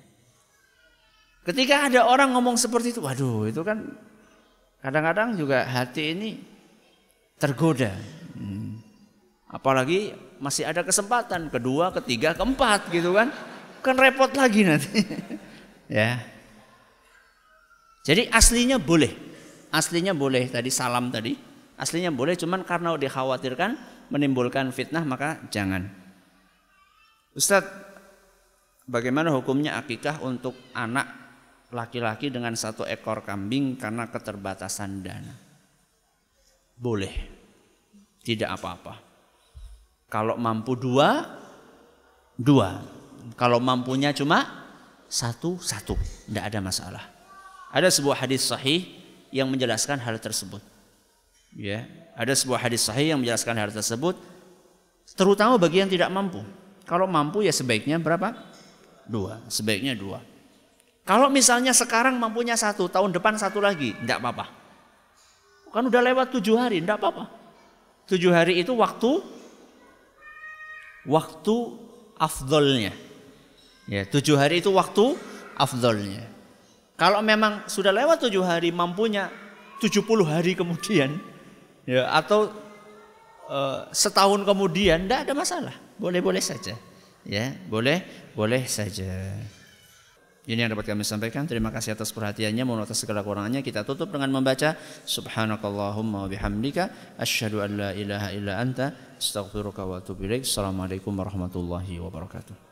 Ketika 1.40 1.88
ada 1.88 2.04
orang 2.04 2.36
ngomong 2.36 2.60
seperti 2.60 2.92
itu, 2.92 3.00
waduh 3.00 3.48
itu 3.48 3.64
kan 3.64 3.96
kadang-kadang 4.84 5.40
juga 5.40 5.64
hati 5.64 6.12
ini 6.12 6.30
tergoda. 7.40 7.96
Hmm. 8.36 8.76
Apalagi 9.48 10.12
masih 10.36 10.68
ada 10.68 10.84
kesempatan 10.84 11.48
kedua, 11.48 11.96
ketiga, 11.96 12.36
keempat 12.36 12.92
gitu 12.92 13.16
kan. 13.16 13.32
Kan 13.80 13.96
repot 13.96 14.28
lagi 14.36 14.68
nanti. 14.68 15.00
ya. 15.88 16.20
Jadi 18.04 18.28
aslinya 18.28 18.76
boleh. 18.76 19.12
Aslinya 19.72 20.12
boleh 20.12 20.44
tadi 20.52 20.68
salam 20.68 21.08
tadi. 21.08 21.32
Aslinya 21.80 22.12
boleh 22.12 22.36
cuman 22.36 22.60
karena 22.68 22.92
dikhawatirkan 22.92 23.80
menimbulkan 24.12 24.68
fitnah 24.68 25.00
maka 25.08 25.40
jangan. 25.48 25.88
Ustadz, 27.32 27.72
bagaimana 28.84 29.32
hukumnya 29.32 29.80
akikah 29.80 30.20
untuk 30.20 30.52
anak 30.76 31.19
laki-laki 31.70 32.30
dengan 32.30 32.54
satu 32.58 32.82
ekor 32.86 33.22
kambing 33.22 33.78
karena 33.78 34.10
keterbatasan 34.10 35.02
dana? 35.02 35.34
Boleh. 36.76 37.40
Tidak 38.20 38.46
apa-apa. 38.46 39.00
Kalau 40.10 40.36
mampu 40.36 40.76
dua, 40.76 41.24
dua. 42.36 42.82
Kalau 43.38 43.62
mampunya 43.62 44.12
cuma 44.12 44.44
satu, 45.08 45.56
satu. 45.62 45.96
Tidak 46.26 46.44
ada 46.44 46.58
masalah. 46.60 47.04
Ada 47.70 47.88
sebuah 47.88 48.26
hadis 48.26 48.44
sahih 48.50 48.86
yang 49.30 49.46
menjelaskan 49.48 50.02
hal 50.02 50.18
tersebut. 50.18 50.60
Ya, 51.54 51.86
ada 52.14 52.30
sebuah 52.30 52.62
hadis 52.62 52.86
sahih 52.86 53.14
yang 53.14 53.18
menjelaskan 53.18 53.58
hal 53.58 53.70
tersebut, 53.74 54.14
terutama 55.18 55.58
bagi 55.58 55.82
yang 55.82 55.90
tidak 55.90 56.10
mampu. 56.10 56.42
Kalau 56.86 57.06
mampu 57.10 57.42
ya 57.42 57.50
sebaiknya 57.50 57.98
berapa? 57.98 58.34
Dua. 59.06 59.42
Sebaiknya 59.50 59.98
dua. 59.98 60.22
Kalau 61.04 61.26
misalnya 61.32 61.74
sekarang 61.74 62.14
mampunya 62.20 62.54
satu, 62.54 62.86
tahun 62.86 63.10
depan 63.10 63.34
satu 63.40 63.58
lagi, 63.58 63.96
tidak 63.98 64.22
apa-apa. 64.22 64.46
Kan 65.70 65.86
udah 65.86 66.02
lewat 66.02 66.34
tujuh 66.34 66.54
hari, 66.58 66.82
tidak 66.82 66.98
apa-apa. 67.02 67.30
Tujuh 68.10 68.30
hari 68.34 68.58
itu 68.58 68.74
waktu 68.74 69.22
waktu 71.06 71.56
afdolnya. 72.18 72.92
Ya, 73.86 74.02
tujuh 74.06 74.34
hari 74.34 74.62
itu 74.62 74.70
waktu 74.70 75.18
afdolnya. 75.54 76.26
Kalau 76.98 77.24
memang 77.24 77.64
sudah 77.70 77.90
lewat 77.90 78.20
tujuh 78.28 78.44
hari 78.44 78.70
mampunya 78.70 79.32
tujuh 79.80 80.04
puluh 80.04 80.28
hari 80.28 80.52
kemudian 80.52 81.16
ya 81.88 82.12
atau 82.12 82.52
uh, 83.48 83.88
setahun 83.88 84.44
kemudian 84.44 85.08
tidak 85.08 85.24
ada 85.24 85.32
masalah. 85.32 85.76
Boleh-boleh 85.96 86.44
saja. 86.44 86.76
Ya, 87.24 87.56
boleh, 87.68 88.04
boleh 88.36 88.68
saja. 88.68 89.38
Ini 90.50 90.66
yang 90.66 90.74
dapat 90.74 90.90
kami 90.90 91.06
sampaikan. 91.06 91.46
Terima 91.46 91.70
kasih 91.70 91.94
atas 91.94 92.10
perhatiannya. 92.10 92.66
Mohon 92.66 92.90
atas 92.90 92.98
segala 92.98 93.22
kurangannya. 93.22 93.62
Kita 93.62 93.86
tutup 93.86 94.10
dengan 94.10 94.34
membaca 94.34 94.74
Subhanakallahumma 95.06 96.26
wa 96.26 96.28
bihamdika 96.28 97.14
asyhadu 97.22 97.62
an 97.62 97.70
la 97.78 97.90
ilaha 97.94 98.34
illa 98.34 98.58
anta 98.58 98.90
astaghfiruka 99.14 99.86
wa 99.86 100.02
atubu 100.02 100.26
ilaik. 100.26 100.42
Assalamualaikum 100.42 101.14
warahmatullahi 101.14 102.02
wabarakatuh. 102.02 102.69